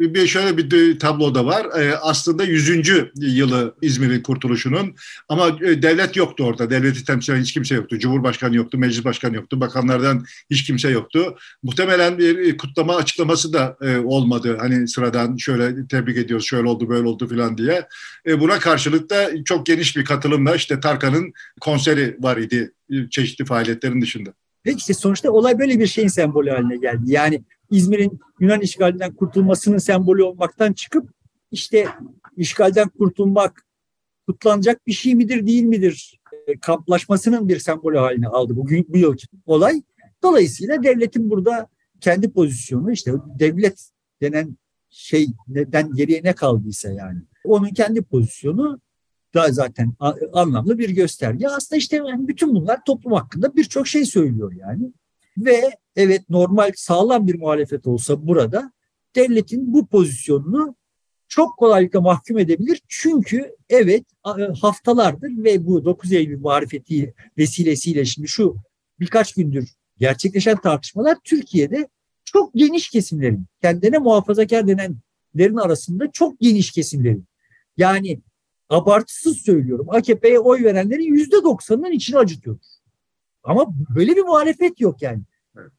[0.00, 1.66] bir şöyle bir tablo da var.
[1.80, 2.88] Ee, aslında 100.
[3.16, 4.94] yılı İzmir'in kurtuluşunun
[5.28, 6.70] ama e, devlet yoktu orada.
[6.70, 7.98] Devleti temsil eden hiç kimse yoktu.
[7.98, 11.36] Cumhurbaşkanı yoktu, meclis başkanı yoktu, bakanlardan hiç kimse yoktu.
[11.62, 14.56] Muhtemelen bir e, kutlama açıklaması da e, olmadı.
[14.60, 17.88] Hani sıradan şöyle tebrik ediyoruz, şöyle oldu, böyle oldu falan diye.
[18.26, 22.72] Buna karşılık da çok geniş bir katılımla işte Tarkan'ın konseri var idi
[23.10, 24.30] çeşitli faaliyetlerin dışında.
[24.64, 27.02] İşte sonuçta olay böyle bir şeyin sembolü haline geldi.
[27.06, 31.10] Yani İzmir'in Yunan işgalinden kurtulmasının sembolü olmaktan çıkıp
[31.50, 31.88] işte
[32.36, 33.66] işgalden kurtulmak
[34.26, 39.26] kutlanacak bir şey midir değil midir e, kamplaşmasının bir sembolü haline aldı bugün bu yılki
[39.46, 39.82] olay.
[40.22, 41.68] Dolayısıyla devletin burada
[42.00, 43.90] kendi pozisyonu işte devlet
[44.22, 44.56] denen
[44.90, 48.80] şey neden geriye ne kaldıysa yani onun kendi pozisyonu
[49.34, 49.92] da zaten
[50.32, 51.48] anlamlı bir gösterge.
[51.48, 54.92] Aslında işte bütün bunlar toplum hakkında birçok şey söylüyor yani.
[55.38, 58.72] Ve evet normal sağlam bir muhalefet olsa burada
[59.16, 60.76] devletin bu pozisyonunu
[61.28, 62.82] çok kolaylıkla mahkum edebilir.
[62.88, 64.04] Çünkü evet
[64.60, 68.56] haftalardır ve bu 9 Eylül muhalefeti vesilesiyle şimdi şu
[69.00, 71.88] birkaç gündür gerçekleşen tartışmalar Türkiye'de
[72.24, 77.24] çok geniş kesimlerin, kendine muhafazakar denenlerin arasında çok geniş kesimlerin.
[77.76, 78.20] Yani
[78.68, 82.58] abartısız söylüyorum AKP'ye oy verenlerin yüzde doksanının içini acıtıyor.
[83.44, 85.22] Ama böyle bir muhalefet yok yani.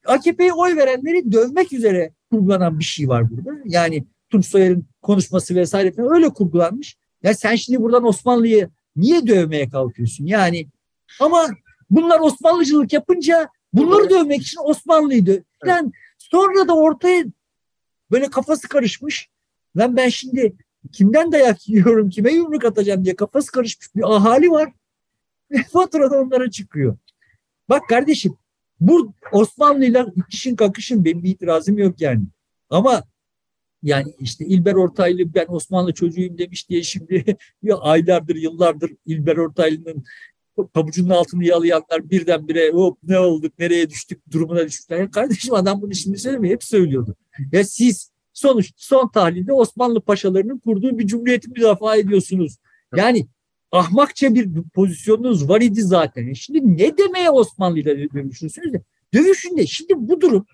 [0.06, 3.50] AKP'ye oy verenleri dövmek üzere kurgulanan bir şey var burada.
[3.64, 6.96] Yani Tunç Soyer'in konuşması vesaire falan öyle kurgulanmış.
[7.22, 10.26] Ya sen şimdi buradan Osmanlı'yı niye dövmeye kalkıyorsun?
[10.26, 10.66] Yani
[11.20, 11.46] ama
[11.90, 15.40] bunlar Osmanlıcılık yapınca bunları dövmek için Osmanlı'yı döv.
[15.66, 17.24] Yani sonra da ortaya
[18.10, 19.28] böyle kafası karışmış.
[19.76, 20.56] Lan ben şimdi
[20.92, 24.72] kimden dayak yiyorum, kime yumruk atacağım diye kafası karışmış bir ahali var.
[25.72, 26.96] Faturada onlara çıkıyor.
[27.68, 28.36] Bak kardeşim
[28.80, 32.24] bu Osmanlı'yla itişin kakışın benim bir itirazım yok yani.
[32.70, 33.02] Ama
[33.82, 37.24] yani işte İlber Ortaylı ben Osmanlı çocuğuyum demiş diye şimdi
[37.62, 40.04] ya aylardır yıllardır İlber Ortaylı'nın
[40.74, 44.98] pabucunun altını yalayanlar birdenbire hop ne olduk nereye düştük durumuna düştükler.
[44.98, 47.16] Yani kardeşim adam bunu şimdi söylemiyor hep söylüyordu.
[47.52, 52.56] Ya siz sonuç son tahlilde Osmanlı paşalarının kurduğu bir cumhuriyeti müdafaa ediyorsunuz.
[52.96, 53.26] Yani
[53.72, 56.32] ahmakça bir pozisyonunuz var idi zaten.
[56.32, 58.82] Şimdi ne demeye Osmanlı ile dövüşürsünüz de
[59.14, 60.46] dövüşün de şimdi bu durum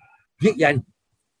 [0.55, 0.81] yani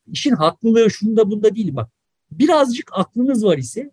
[0.07, 1.89] işin haklılığı şunda bunda değil bak.
[2.31, 3.91] Birazcık aklınız var ise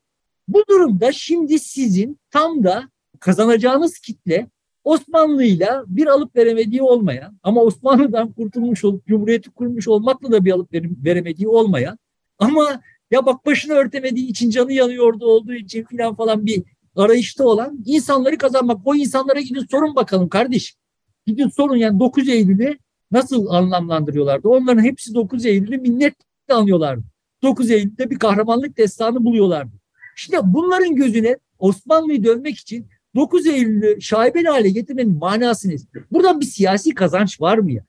[0.48, 4.50] bu durumda şimdi sizin tam da kazanacağınız kitle
[4.84, 10.72] Osmanlı'yla bir alıp veremediği olmayan ama Osmanlı'dan kurtulmuş olup Cumhuriyeti kurmuş olmakla da bir alıp
[11.04, 11.98] veremediği olmayan
[12.38, 16.62] ama ya bak başını örtemediği için canı yanıyordu olduğu için filan falan bir
[16.96, 18.78] arayışta olan insanları kazanmak.
[18.84, 20.78] O insanlara gidin sorun bakalım kardeşim.
[21.26, 22.78] Gidin sorun yani 9 Eylül'ü
[23.12, 24.48] nasıl anlamlandırıyorlardı?
[24.48, 27.02] Onların hepsi 9 Eylül'ü minnetle anıyorlardı.
[27.42, 29.72] 9 Eylül'de bir kahramanlık destanı buluyorlardı.
[30.16, 35.76] İşte bunların gözüne Osmanlı'yı dönmek için 9 Eylül'ü şaibeli hale getirmenin manası ne?
[36.10, 37.84] Buradan bir siyasi kazanç var mı ya?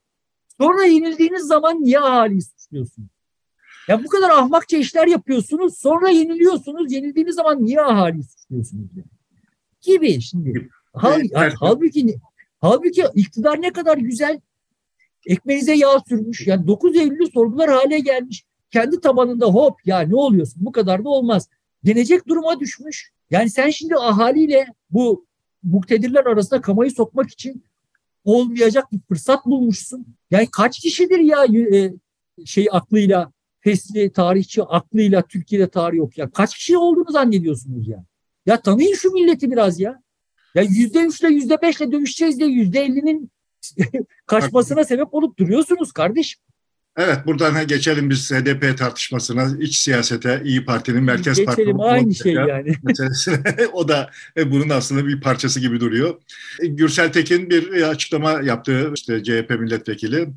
[0.57, 3.09] Sonra yenildiğiniz zaman niye ahaliyi suçluyorsunuz?
[3.87, 6.91] Ya bu kadar ahmakça işler yapıyorsunuz, sonra yeniliyorsunuz.
[6.91, 8.89] Yenildiğiniz zaman niye ahaliyi suçluyorsunuz?
[8.95, 9.07] Yani?
[9.81, 10.69] Gibi şimdi.
[10.93, 11.21] Hal,
[11.59, 12.15] halbuki
[12.61, 14.39] halbuki iktidar ne kadar güzel
[15.25, 16.47] ekmeğinize yağ sürmüş.
[16.47, 18.43] Yani 9 Eylül'ü sorgular hale gelmiş.
[18.71, 21.49] Kendi tabanında hop ya ne oluyorsun bu kadar da olmaz.
[21.85, 23.11] Denecek duruma düşmüş.
[23.31, 25.25] Yani sen şimdi ahaliyle bu
[25.63, 27.63] muktedirler arasında kamayı sokmak için
[28.23, 30.05] olmayacak bir fırsat bulmuşsun.
[30.31, 31.93] Yani kaç kişidir ya e,
[32.45, 33.31] şey aklıyla
[33.61, 36.29] fesli, tarihçi aklıyla Türkiye'de tarih yok ya.
[36.29, 38.05] Kaç kişi olduğunu zannediyorsunuz ya?
[38.45, 40.01] Ya tanıyın şu milleti biraz ya.
[40.55, 43.31] Ya yüzde üçle yüzde beşle dövüşeceğiz diye yüzde ellinin
[44.25, 46.41] kaçmasına sebep olup duruyorsunuz kardeşim.
[46.97, 51.61] Evet buradan geçelim biz HDP tartışmasına, iç siyasete, İyi Parti'nin merkez geçelim, partisi.
[51.61, 52.75] Geçelim aynı şey yani.
[53.73, 56.21] O da e, bunun aslında bir parçası gibi duruyor.
[56.59, 60.27] E, Gürsel Tekin bir açıklama yaptı işte CHP milletvekili.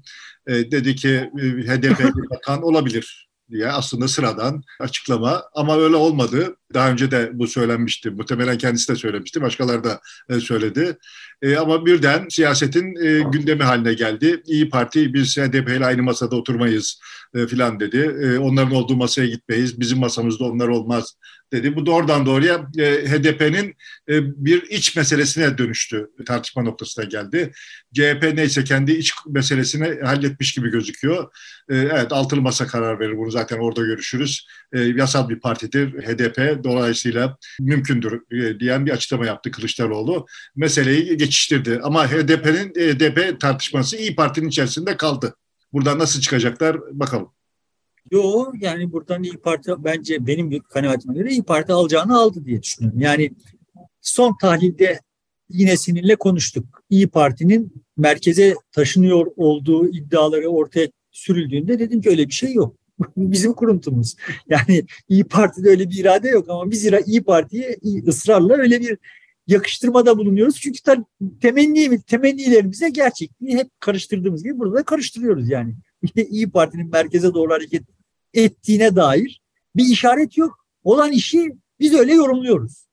[0.47, 1.31] E, dedi ki
[1.67, 6.57] HDP bir bakan olabilir diye aslında sıradan açıklama ama öyle olmadı.
[6.75, 8.11] Daha önce de bu söylenmişti.
[8.11, 9.43] Muhtemelen kendisi de söylemişti.
[9.43, 10.99] Başkaları da e, söyledi.
[11.43, 14.43] E, ama birden siyasetin e, gündemi haline geldi.
[14.47, 17.01] İyi Parti biz HDP ile aynı masada oturmayız
[17.35, 18.17] e, filan dedi.
[18.23, 19.81] E, onların olduğu masaya gitmeyiz.
[19.81, 21.17] Bizim masamızda onlar olmaz
[21.55, 21.77] dedi.
[21.77, 23.75] Bu doğrudan doğruya e, HDP'nin
[24.09, 26.11] e, bir iç meselesine dönüştü.
[26.27, 27.53] Tartışma noktasına geldi.
[27.95, 31.25] CHP neyse kendi iç meselesini halletmiş gibi gözüküyor.
[31.69, 33.17] E, evet altılı masa karar verir.
[33.17, 34.47] Bunu zaten orada görüşürüz.
[34.73, 36.65] E, yasal bir partidir HDP.
[36.65, 40.27] Dolayısıyla mümkündür e, diyen bir açıklama yaptı Kılıçdaroğlu.
[40.57, 41.81] Meseleyi geçiştirdi.
[41.83, 45.35] Ama HDP'nin HDP tartışması İyi Parti'nin içerisinde kaldı.
[45.73, 47.35] Buradan nasıl çıkacaklar bakalım.
[48.11, 53.01] Yo yani buradan İyi Parti bence benim kanaatime göre İyi Parti alacağını aldı diye düşünüyorum.
[53.01, 53.31] Yani
[54.01, 55.01] son tahlilde
[55.49, 56.83] yine seninle konuştuk.
[56.91, 62.77] İyi Parti'nin merkeze taşınıyor olduğu iddiaları ortaya sürüldüğünde dedim ki öyle bir şey yok.
[63.17, 64.15] Bizim kuruntumuz.
[64.49, 68.99] Yani İyi Parti'de öyle bir irade yok ama biz İyi Parti'ye ısrarla öyle bir
[69.47, 70.61] yakıştırmada bulunuyoruz.
[70.61, 70.79] Çünkü
[71.43, 75.75] temenni, temennilerimize gerçekliği hep karıştırdığımız gibi burada da karıştırıyoruz yani.
[76.29, 77.83] İyi Parti'nin merkeze doğru hareket
[78.35, 79.43] ettiğine dair
[79.77, 80.67] bir işaret yok.
[80.85, 82.85] Olan işi biz öyle yorumluyoruz.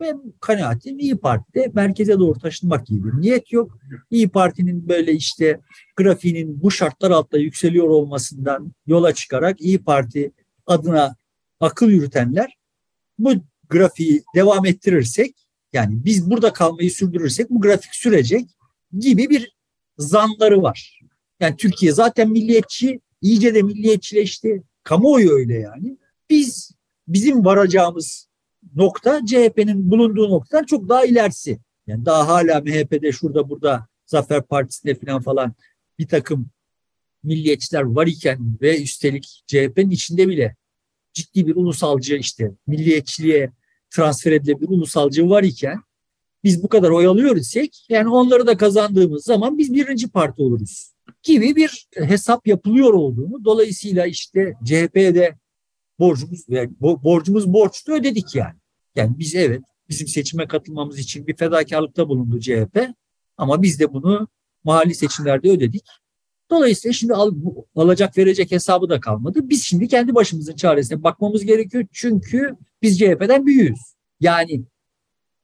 [0.00, 3.78] Ben kanaatim İyi Parti'de merkeze doğru taşınmak gibi bir niyet yok.
[4.10, 5.60] İyi Parti'nin böyle işte
[5.96, 10.32] grafiğinin bu şartlar altında yükseliyor olmasından yola çıkarak İyi Parti
[10.66, 11.16] adına
[11.60, 12.56] akıl yürütenler
[13.18, 13.32] bu
[13.68, 15.34] grafiği devam ettirirsek
[15.72, 18.50] yani biz burada kalmayı sürdürürsek bu grafik sürecek
[18.98, 19.56] gibi bir
[19.98, 20.99] zanları var.
[21.40, 24.62] Yani Türkiye zaten milliyetçi, iyice de milliyetçileşti.
[24.82, 25.96] Kamuoyu öyle yani.
[26.30, 26.70] Biz
[27.08, 28.28] bizim varacağımız
[28.74, 31.58] nokta CHP'nin bulunduğu noktadan çok daha ilerisi.
[31.86, 35.54] Yani daha hala MHP'de şurada burada Zafer Partisi'nde falan falan
[35.98, 36.50] bir takım
[37.22, 40.56] milliyetçiler var iken ve üstelik CHP'nin içinde bile
[41.12, 43.52] ciddi bir ulusalcı işte milliyetçiliğe
[43.90, 45.82] transfer edilebilir ulusalcı var iken
[46.44, 50.92] biz bu kadar oy alıyor isek yani onları da kazandığımız zaman biz birinci parti oluruz
[51.22, 55.38] gibi bir hesap yapılıyor olduğunu dolayısıyla işte CHP'de
[55.98, 56.46] borcumuz
[56.80, 58.56] borcumuz borçtu ödedik yani.
[58.94, 62.88] Yani biz evet bizim seçime katılmamız için bir fedakarlıkta bulundu CHP
[63.36, 64.28] ama biz de bunu
[64.64, 65.84] mahalli seçimlerde ödedik.
[66.50, 67.34] Dolayısıyla şimdi al,
[67.76, 69.48] alacak verecek hesabı da kalmadı.
[69.48, 71.86] Biz şimdi kendi başımızın çaresine bakmamız gerekiyor.
[71.92, 73.78] Çünkü biz CHP'den büyüğüz.
[74.20, 74.62] Yani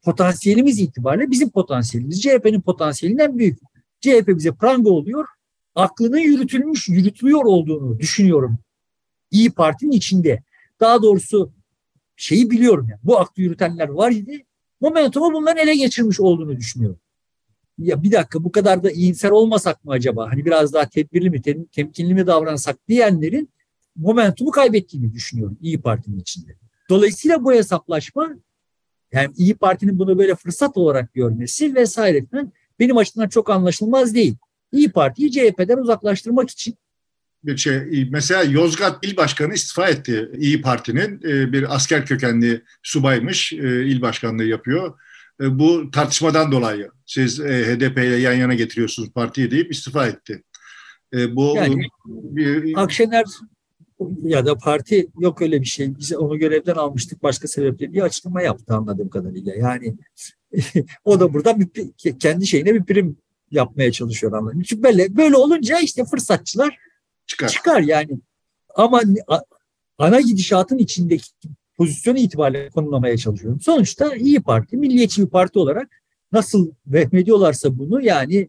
[0.02, 3.58] potansiyelimiz itibariyle bizim potansiyelimiz CHP'nin potansiyelinden büyük.
[4.00, 5.26] CHP bize pranga oluyor.
[5.76, 8.58] Aklının yürütülmüş, yürütülüyor olduğunu düşünüyorum.
[9.30, 10.42] İyi Parti'nin içinde.
[10.80, 11.52] Daha doğrusu
[12.16, 13.00] şeyi biliyorum yani.
[13.04, 14.46] Bu aklı yürütenler var idi.
[14.80, 17.00] Momentumu bunların ele geçirmiş olduğunu düşünüyorum
[17.78, 20.30] ya bir dakika bu kadar da iyimser olmasak mı acaba?
[20.30, 23.50] Hani biraz daha tedbirli mi, tem, temkinli mi davransak diyenlerin
[23.96, 26.56] momentumu kaybettiğini düşünüyorum İyi Parti'nin içinde.
[26.90, 28.36] Dolayısıyla bu hesaplaşma
[29.12, 32.24] yani İyi Parti'nin bunu böyle fırsat olarak görmesi vesaire
[32.78, 34.36] benim açımdan çok anlaşılmaz değil.
[34.72, 36.74] İyi Parti'yi CHP'den uzaklaştırmak için
[37.44, 43.52] bir şey mesela Yozgat İl Başkanı istifa etti İyi Parti'nin e, bir asker kökenli subaymış
[43.52, 44.98] e, il başkanlığı yapıyor
[45.40, 50.42] e, bu tartışmadan dolayı siz e, HDP ile yan yana getiriyorsunuz partiyi deyip istifa etti.
[51.14, 53.24] E, bu yani, bir, Akşener
[54.22, 55.96] ya da parti yok öyle bir şey.
[55.98, 59.54] Biz onu görevden almıştık başka sebeple diye açıklama yaptı anladığım kadarıyla.
[59.54, 59.96] Yani
[61.04, 61.68] o da burada bir,
[62.18, 63.16] kendi şeyine bir prim
[63.50, 64.62] yapmaya çalışıyor anladığım.
[64.62, 66.78] Çünkü böyle, böyle olunca işte fırsatçılar
[67.26, 67.48] çıkar.
[67.48, 68.20] çıkar yani.
[68.74, 69.02] Ama
[69.98, 71.24] ana gidişatın içindeki
[71.76, 73.60] pozisyon itibariyle konumlamaya çalışıyorum.
[73.60, 78.48] Sonuçta İyi Parti, milliyetçi bir parti olarak nasıl vehmediyorlarsa bunu yani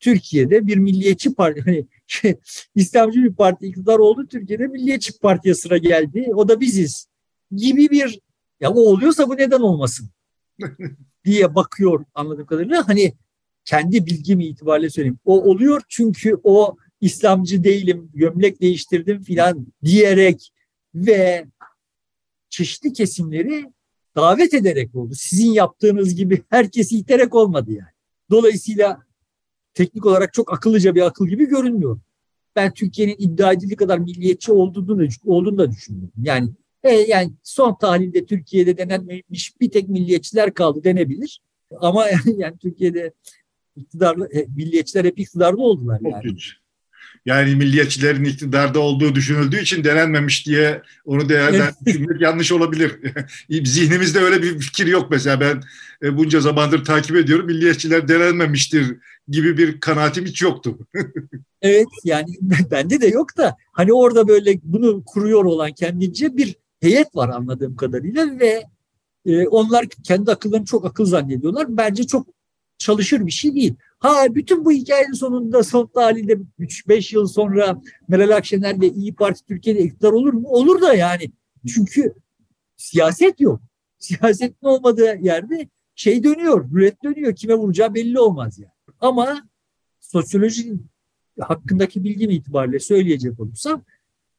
[0.00, 2.36] Türkiye'de bir milliyetçi parti, hani şey,
[2.74, 7.06] İslamcı bir parti iktidar oldu, Türkiye'de milliyetçi partiye sıra geldi, o da biziz
[7.56, 8.20] gibi bir,
[8.60, 10.10] ya o oluyorsa bu neden olmasın
[11.24, 12.88] diye bakıyor anladığım kadarıyla.
[12.88, 13.14] Hani
[13.68, 15.18] kendi bilgim itibariyle söyleyeyim.
[15.24, 20.52] O oluyor çünkü o İslamcı değilim, gömlek değiştirdim filan diyerek
[20.94, 21.46] ve
[22.50, 23.64] çeşitli kesimleri
[24.16, 25.14] davet ederek oldu.
[25.14, 27.90] Sizin yaptığınız gibi herkesi iterek olmadı yani.
[28.30, 29.02] Dolayısıyla
[29.74, 32.00] teknik olarak çok akıllıca bir akıl gibi görünmüyor.
[32.56, 36.12] ben Türkiye'nin iddia edildiği kadar milliyetçi olduğunu olduğunu da düşünüyorum.
[36.22, 36.50] Yani
[36.82, 41.40] e, yani son tahlilde Türkiye'de denenmemiş bir tek milliyetçiler kaldı denebilir.
[41.80, 42.06] Ama
[42.36, 43.12] yani Türkiye'de
[43.78, 46.36] iktidarlı e, milliyetçiler hep iktidarda oldular yani.
[47.26, 53.00] Yani milliyetçilerin iktidarda olduğu düşünüldüğü için denenmemiş diye onu değerlendirmek yanlış olabilir.
[53.64, 55.62] Zihnimizde öyle bir fikir yok mesela ben
[56.02, 57.46] e, bunca zamandır takip ediyorum.
[57.46, 58.96] Milliyetçiler denenmemiştir
[59.28, 60.78] gibi bir kanaatim hiç yoktu.
[61.62, 62.26] evet yani
[62.70, 67.76] bende de yok da hani orada böyle bunu kuruyor olan kendince bir heyet var anladığım
[67.76, 68.64] kadarıyla ve
[69.26, 71.76] e, onlar kendi akıllarını çok akıl zannediyorlar.
[71.76, 72.37] Bence çok
[72.78, 73.74] çalışır bir şey değil.
[73.98, 79.44] Ha bütün bu hikayenin sonunda son halinde 3-5 yıl sonra Meral Akşener ve İyi Parti
[79.44, 80.48] Türkiye'de iktidar olur mu?
[80.48, 81.32] Olur da yani.
[81.74, 82.14] Çünkü
[82.76, 83.60] siyaset yok.
[83.98, 87.34] Siyasetin olmadığı yerde şey dönüyor, rüret dönüyor.
[87.34, 88.72] Kime vuracağı belli olmaz yani.
[89.00, 89.48] Ama
[90.00, 90.72] sosyoloji
[91.40, 93.82] hakkındaki bilgim itibariyle söyleyecek olursam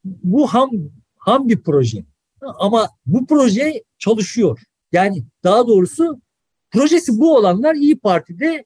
[0.03, 0.71] bu ham
[1.17, 2.05] ham bir proje.
[2.41, 4.59] Ama bu proje çalışıyor.
[4.91, 6.21] Yani daha doğrusu
[6.71, 8.65] projesi bu olanlar İyi Parti'de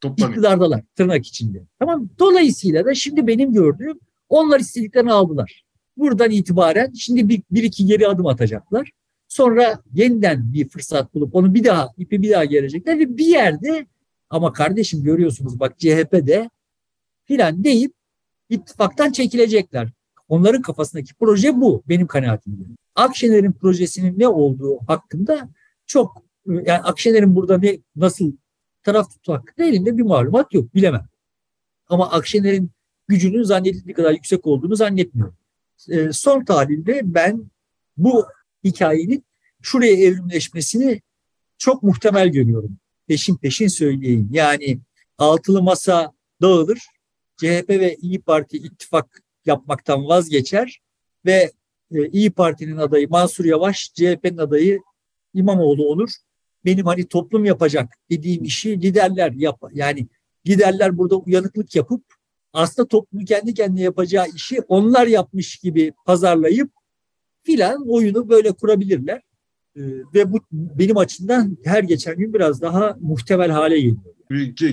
[0.00, 0.30] Toplanıyor.
[0.30, 1.62] iktidardalar tırnak içinde.
[1.78, 5.64] Tamam Dolayısıyla da şimdi benim gördüğüm onlar istediklerini aldılar.
[5.96, 8.90] Buradan itibaren şimdi bir, bir iki geri adım atacaklar.
[9.28, 13.86] Sonra yeniden bir fırsat bulup onu bir daha ipi bir daha gelecekler ve bir yerde
[14.30, 16.50] ama kardeşim görüyorsunuz bak CHP'de
[17.24, 17.92] filan deyip
[18.48, 19.88] ittifaktan çekilecekler.
[20.28, 22.62] Onların kafasındaki proje bu benim kanaatimde.
[22.94, 25.48] Akşener'in projesinin ne olduğu hakkında
[25.86, 28.32] çok yani Akşener'in burada ne nasıl
[28.82, 31.08] taraf tutmak hakkında elimde bir malumat yok bilemem.
[31.88, 32.70] Ama Akşener'in
[33.08, 35.36] gücünün zannedildiği kadar yüksek olduğunu zannetmiyorum.
[35.88, 37.50] E, son tahlilde ben
[37.96, 38.26] bu
[38.64, 39.24] hikayenin
[39.62, 41.02] şuraya evrimleşmesini
[41.58, 42.76] çok muhtemel görüyorum.
[43.06, 44.28] Peşin peşin söyleyeyim.
[44.32, 44.78] Yani
[45.18, 46.78] altılı masa dağılır.
[47.36, 50.80] CHP ve İyi Parti ittifak yapmaktan vazgeçer
[51.24, 51.52] ve
[51.94, 54.80] e, İyi Parti'nin adayı Mansur Yavaş, CHP'nin adayı
[55.34, 56.10] İmamoğlu olur
[56.66, 60.06] benim hani toplum yapacak dediğim işi liderler yap yani
[60.46, 62.04] liderler burada uyanıklık yapıp
[62.52, 66.70] aslında toplumu kendi kendine yapacağı işi onlar yapmış gibi pazarlayıp
[67.42, 69.22] filan oyunu böyle kurabilirler.
[69.76, 69.80] Ee,
[70.14, 73.96] ve bu benim açımdan her geçen gün biraz daha muhtemel hale geliyor.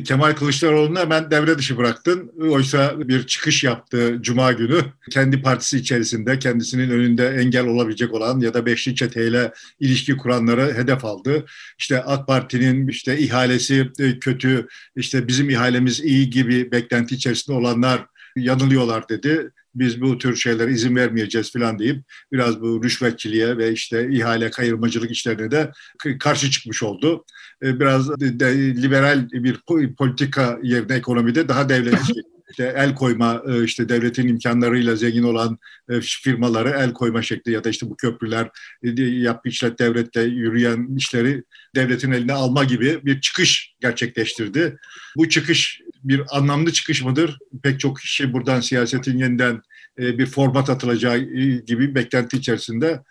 [0.06, 2.32] Kemal Kılıçdaroğlu'nu hemen devre dışı bıraktın.
[2.52, 4.82] Oysa bir çıkış yaptı Cuma günü.
[5.12, 11.06] Kendi partisi içerisinde kendisinin önünde engel olabilecek olan ya da beşli çeteyle ilişki kuranları hedef
[11.06, 11.46] aldı.
[11.80, 18.06] İşte AK Parti'nin işte ihalesi e, kötü, işte bizim ihalemiz iyi gibi beklenti içerisinde olanlar
[18.36, 24.10] yanılıyorlar dedi biz bu tür şeylere izin vermeyeceğiz falan deyip biraz bu rüşvetçiliğe ve işte
[24.12, 25.72] ihale kayırmacılık işlerine de
[26.20, 27.26] karşı çıkmış oldu.
[27.64, 29.60] E, biraz de liberal bir
[29.98, 32.14] politika yerine ekonomide daha devletçi
[32.54, 35.58] işte el koyma e, işte devletin imkanlarıyla zengin olan
[35.90, 38.50] e, firmaları el koyma şekli ya da işte bu köprüler
[38.98, 41.44] yap işlet devletle yürüyen işleri
[41.76, 44.78] devletin eline alma gibi bir çıkış gerçekleştirdi.
[45.18, 47.38] Bu çıkış bir anlamlı çıkış mıdır?
[47.64, 49.62] Pek çok kişi buradan siyasetin yeniden
[50.00, 53.04] e, bir format atılacağı e, gibi beklenti içerisinde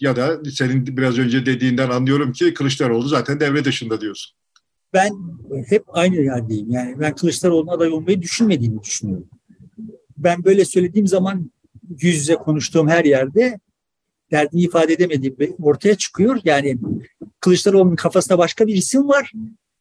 [0.00, 4.36] ya da senin biraz önce dediğinden anlıyorum ki Kılıçdaroğlu zaten devre dışında diyorsun.
[4.92, 5.10] Ben
[5.68, 6.70] hep aynı yerdeyim.
[6.70, 9.28] Yani ben Kılıçdaroğlu'na aday olmayı düşünmediğini düşünüyorum.
[10.16, 11.50] Ben böyle söylediğim zaman
[11.88, 13.60] yüz yüze konuştuğum her yerde
[14.30, 16.40] derdini ifade edemediğim ortaya çıkıyor.
[16.44, 16.78] Yani
[17.40, 19.32] Kılıçdaroğlu'nun kafasında başka bir isim var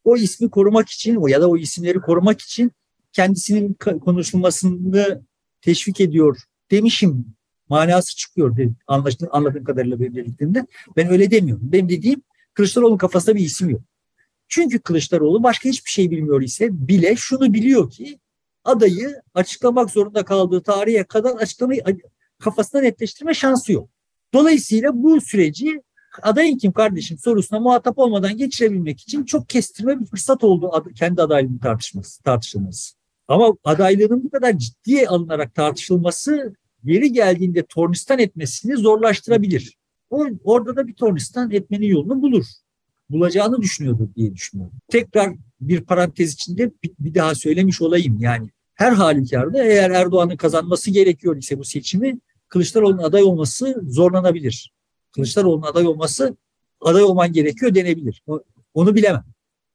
[0.07, 2.71] o ismi korumak için ya da o isimleri korumak için
[3.13, 3.73] kendisinin
[4.05, 5.21] konuşulmasını
[5.61, 6.37] teşvik ediyor
[6.71, 7.25] demişim
[7.69, 10.67] manası çıkıyor anlaştığım, anladığım kadarıyla benim.
[10.97, 11.71] Ben öyle demiyorum.
[11.71, 12.21] Benim dediğim
[12.53, 13.81] Kılıçdaroğlu'nun kafasında bir isim yok.
[14.47, 18.19] Çünkü Kılıçdaroğlu başka hiçbir şey bilmiyor ise bile şunu biliyor ki
[18.63, 21.83] adayı açıklamak zorunda kaldığı tarihe kadar açıklamayı
[22.39, 23.89] kafasında netleştirme şansı yok.
[24.33, 25.81] Dolayısıyla bu süreci
[26.21, 31.59] adayın kim kardeşim sorusuna muhatap olmadan geçirebilmek için çok kestirme bir fırsat oldu kendi adaylığını
[31.59, 32.95] tartışması, tartışılması.
[33.27, 36.53] Ama adaylığının bu kadar ciddiye alınarak tartışılması
[36.83, 39.77] yeri geldiğinde tornistan etmesini zorlaştırabilir.
[40.09, 42.45] O, orada da bir tornistan etmenin yolunu bulur.
[43.09, 44.75] Bulacağını düşünüyordur diye düşünüyorum.
[44.87, 48.17] Tekrar bir parantez içinde bir, bir daha söylemiş olayım.
[48.19, 54.73] Yani her halükarda eğer Erdoğan'ın kazanması gerekiyor ise bu seçimi Kılıçdaroğlu'nun aday olması zorlanabilir.
[55.17, 56.37] Kılıçdaroğlu'nun aday olması
[56.81, 58.23] aday olman gerekiyor denebilir.
[58.73, 59.25] Onu bilemem.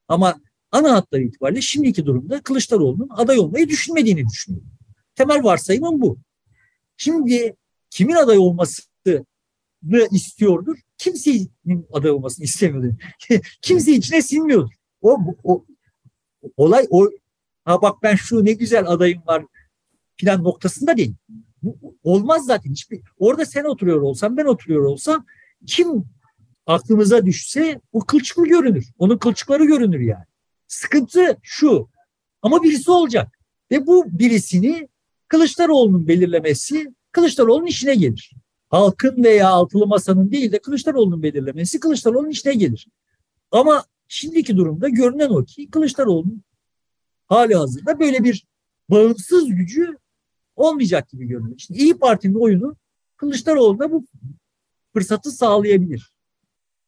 [0.08, 0.40] Ama
[0.70, 4.70] ana hatları itibariyle şimdiki durumda Kılıçdaroğlu'nun aday olmayı düşünmediğini düşünüyorum.
[5.14, 6.18] Temel varsayımım bu.
[6.96, 7.56] Şimdi
[7.90, 9.24] kimin aday olmasını
[10.10, 10.76] istiyordur?
[10.98, 12.94] Kimsenin aday olmasını istemiyordur.
[13.62, 14.74] Kimse içine sinmiyordur.
[15.00, 15.64] O, o
[16.56, 17.10] olay o
[17.64, 19.44] ha bak ben şu ne güzel adayım var
[20.16, 21.14] plan noktasında değil.
[22.02, 22.70] Olmaz zaten.
[22.70, 25.26] Hiçbir, orada sen oturuyor olsan ben oturuyor olsam
[25.66, 26.04] kim
[26.66, 28.88] aklımıza düşse o kılçıklı görünür.
[28.98, 30.24] Onun kılçıkları görünür yani.
[30.66, 31.88] Sıkıntı şu
[32.42, 33.38] ama birisi olacak.
[33.70, 34.88] Ve bu birisini
[35.28, 38.32] Kılıçdaroğlu'nun belirlemesi Kılıçdaroğlu'nun işine gelir.
[38.68, 42.88] Halkın veya altılı masanın değil de Kılıçdaroğlu'nun belirlemesi Kılıçdaroğlu'nun işine gelir.
[43.50, 46.42] Ama şimdiki durumda görünen o ki Kılıçdaroğlu'nun
[47.26, 48.46] hali hazırda böyle bir
[48.90, 49.96] bağımsız gücü
[50.56, 51.56] olmayacak gibi görünüyor.
[51.56, 52.76] İşte İyi Parti'nin oyunu
[53.16, 54.06] Kılıçdaroğlu'na bu
[54.92, 56.12] fırsatı sağlayabilir.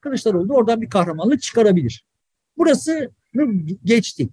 [0.00, 2.04] Kılıçdaroğlu oradan bir kahramanlık çıkarabilir.
[2.56, 3.10] Burası
[3.84, 4.28] geçti.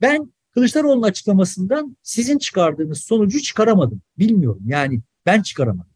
[0.00, 4.02] Ben Kılıçdaroğlu'nun açıklamasından sizin çıkardığınız sonucu çıkaramadım.
[4.18, 5.90] Bilmiyorum yani ben çıkaramadım.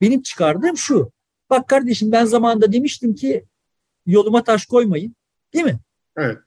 [0.00, 1.12] Benim çıkardığım şu.
[1.50, 3.44] Bak kardeşim ben zamanında demiştim ki
[4.06, 5.16] yoluma taş koymayın.
[5.54, 5.78] Değil mi?
[6.16, 6.38] Evet.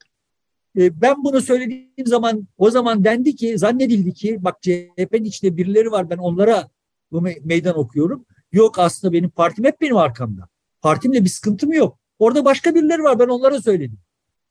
[0.80, 5.92] E, ben bunu söylediğim zaman o zaman dendi ki zannedildi ki bak CHP'nin içinde birileri
[5.92, 6.70] var ben onlara
[7.12, 8.26] bu meydan okuyorum.
[8.52, 10.48] Yok aslında benim partim hep benim arkamda.
[10.82, 12.00] Partimle bir sıkıntım yok.
[12.20, 14.00] Orada başka birileri var ben onlara söyledim.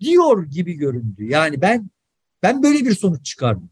[0.01, 1.24] Diyor gibi göründü.
[1.24, 1.91] Yani ben
[2.43, 3.70] ben böyle bir sonuç çıkardım.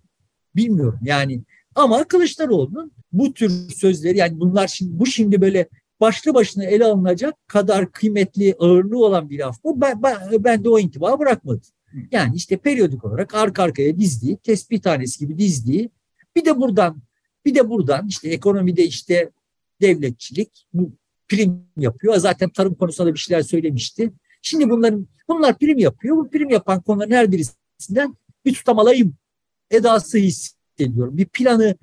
[0.56, 1.42] Bilmiyorum yani
[1.74, 5.68] ama Kılıçdaroğlu'nun bu tür sözleri yani bunlar şimdi bu şimdi böyle
[6.00, 9.80] başlı başına ele alınacak kadar kıymetli ağırlığı olan bir laf bu.
[9.80, 11.62] Ben, ben, ben de o intiba bırakmadım.
[12.12, 15.90] Yani işte periyodik olarak arka arkaya dizdiği, tespih tanesi gibi dizdiği
[16.36, 17.02] bir de buradan
[17.44, 19.30] bir de buradan işte ekonomide işte
[19.80, 20.92] devletçilik bu
[21.28, 22.16] prim yapıyor.
[22.16, 24.12] Zaten tarım konusunda da bir şeyler söylemişti.
[24.42, 26.16] Şimdi bunların bunlar prim yapıyor.
[26.16, 29.14] Bu prim yapan konuların her birisinden bir tutamalıyım
[29.70, 31.16] edası hissediyorum.
[31.16, 31.76] Bir planı,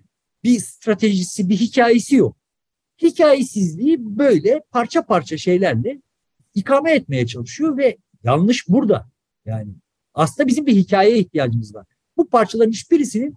[0.43, 2.37] bir stratejisi, bir hikayesi yok.
[3.01, 6.01] Hikayesizliği böyle parça parça şeylerle
[6.55, 9.07] ikame etmeye çalışıyor ve yanlış burada.
[9.45, 9.73] Yani
[10.13, 11.85] aslında bizim bir hikayeye ihtiyacımız var.
[12.17, 13.35] Bu parçaların hiçbirisinin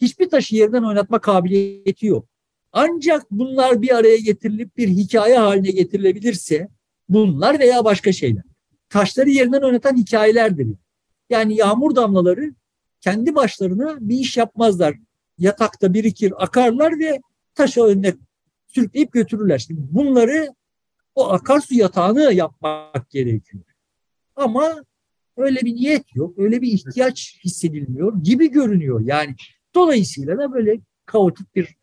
[0.00, 2.26] hiçbir taşı yerden oynatma kabiliyeti yok.
[2.72, 6.68] Ancak bunlar bir araya getirilip bir hikaye haline getirilebilirse
[7.08, 8.42] bunlar veya başka şeyler.
[8.88, 10.68] Taşları yerinden oynatan hikayelerdir.
[11.30, 12.54] Yani yağmur damlaları
[13.00, 14.94] kendi başlarına bir iş yapmazlar.
[15.38, 17.20] Yatakta birikir, akarlar ve
[17.54, 18.14] taşı önüne
[18.66, 19.58] sürükleyip götürürler.
[19.58, 20.54] Şimdi bunları
[21.14, 23.64] o akarsu yatağını yapmak gerekiyor.
[24.36, 24.84] Ama
[25.40, 29.00] öyle bir niyet yok, öyle bir ihtiyaç hissedilmiyor gibi görünüyor.
[29.04, 29.34] Yani
[29.74, 31.76] dolayısıyla da böyle kaotik bir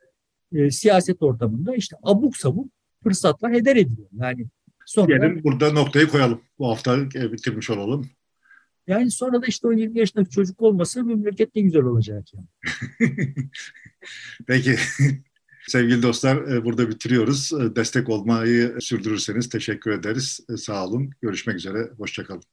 [0.54, 2.72] e, siyaset ortamında işte abuk sabuk
[3.04, 4.10] fırsatlar heder ediliyor.
[4.22, 4.46] Yani
[4.86, 6.42] sonra Diyelim burada noktayı koyalım.
[6.60, 8.10] Bu hafta e, bitirmiş olalım.
[8.88, 12.48] Yani sonra da işte o 20 yaşındaki çocuk olmasa memleket ne güzel olacak yani.
[14.48, 14.76] Peki.
[15.68, 17.54] Sevgili dostlar e, burada bitiriyoruz.
[17.54, 20.40] E, destek olmayı sürdürürseniz teşekkür ederiz.
[20.58, 21.10] Sağ olun.
[21.22, 21.90] Görüşmek üzere.
[21.98, 22.44] Hoşçakalın.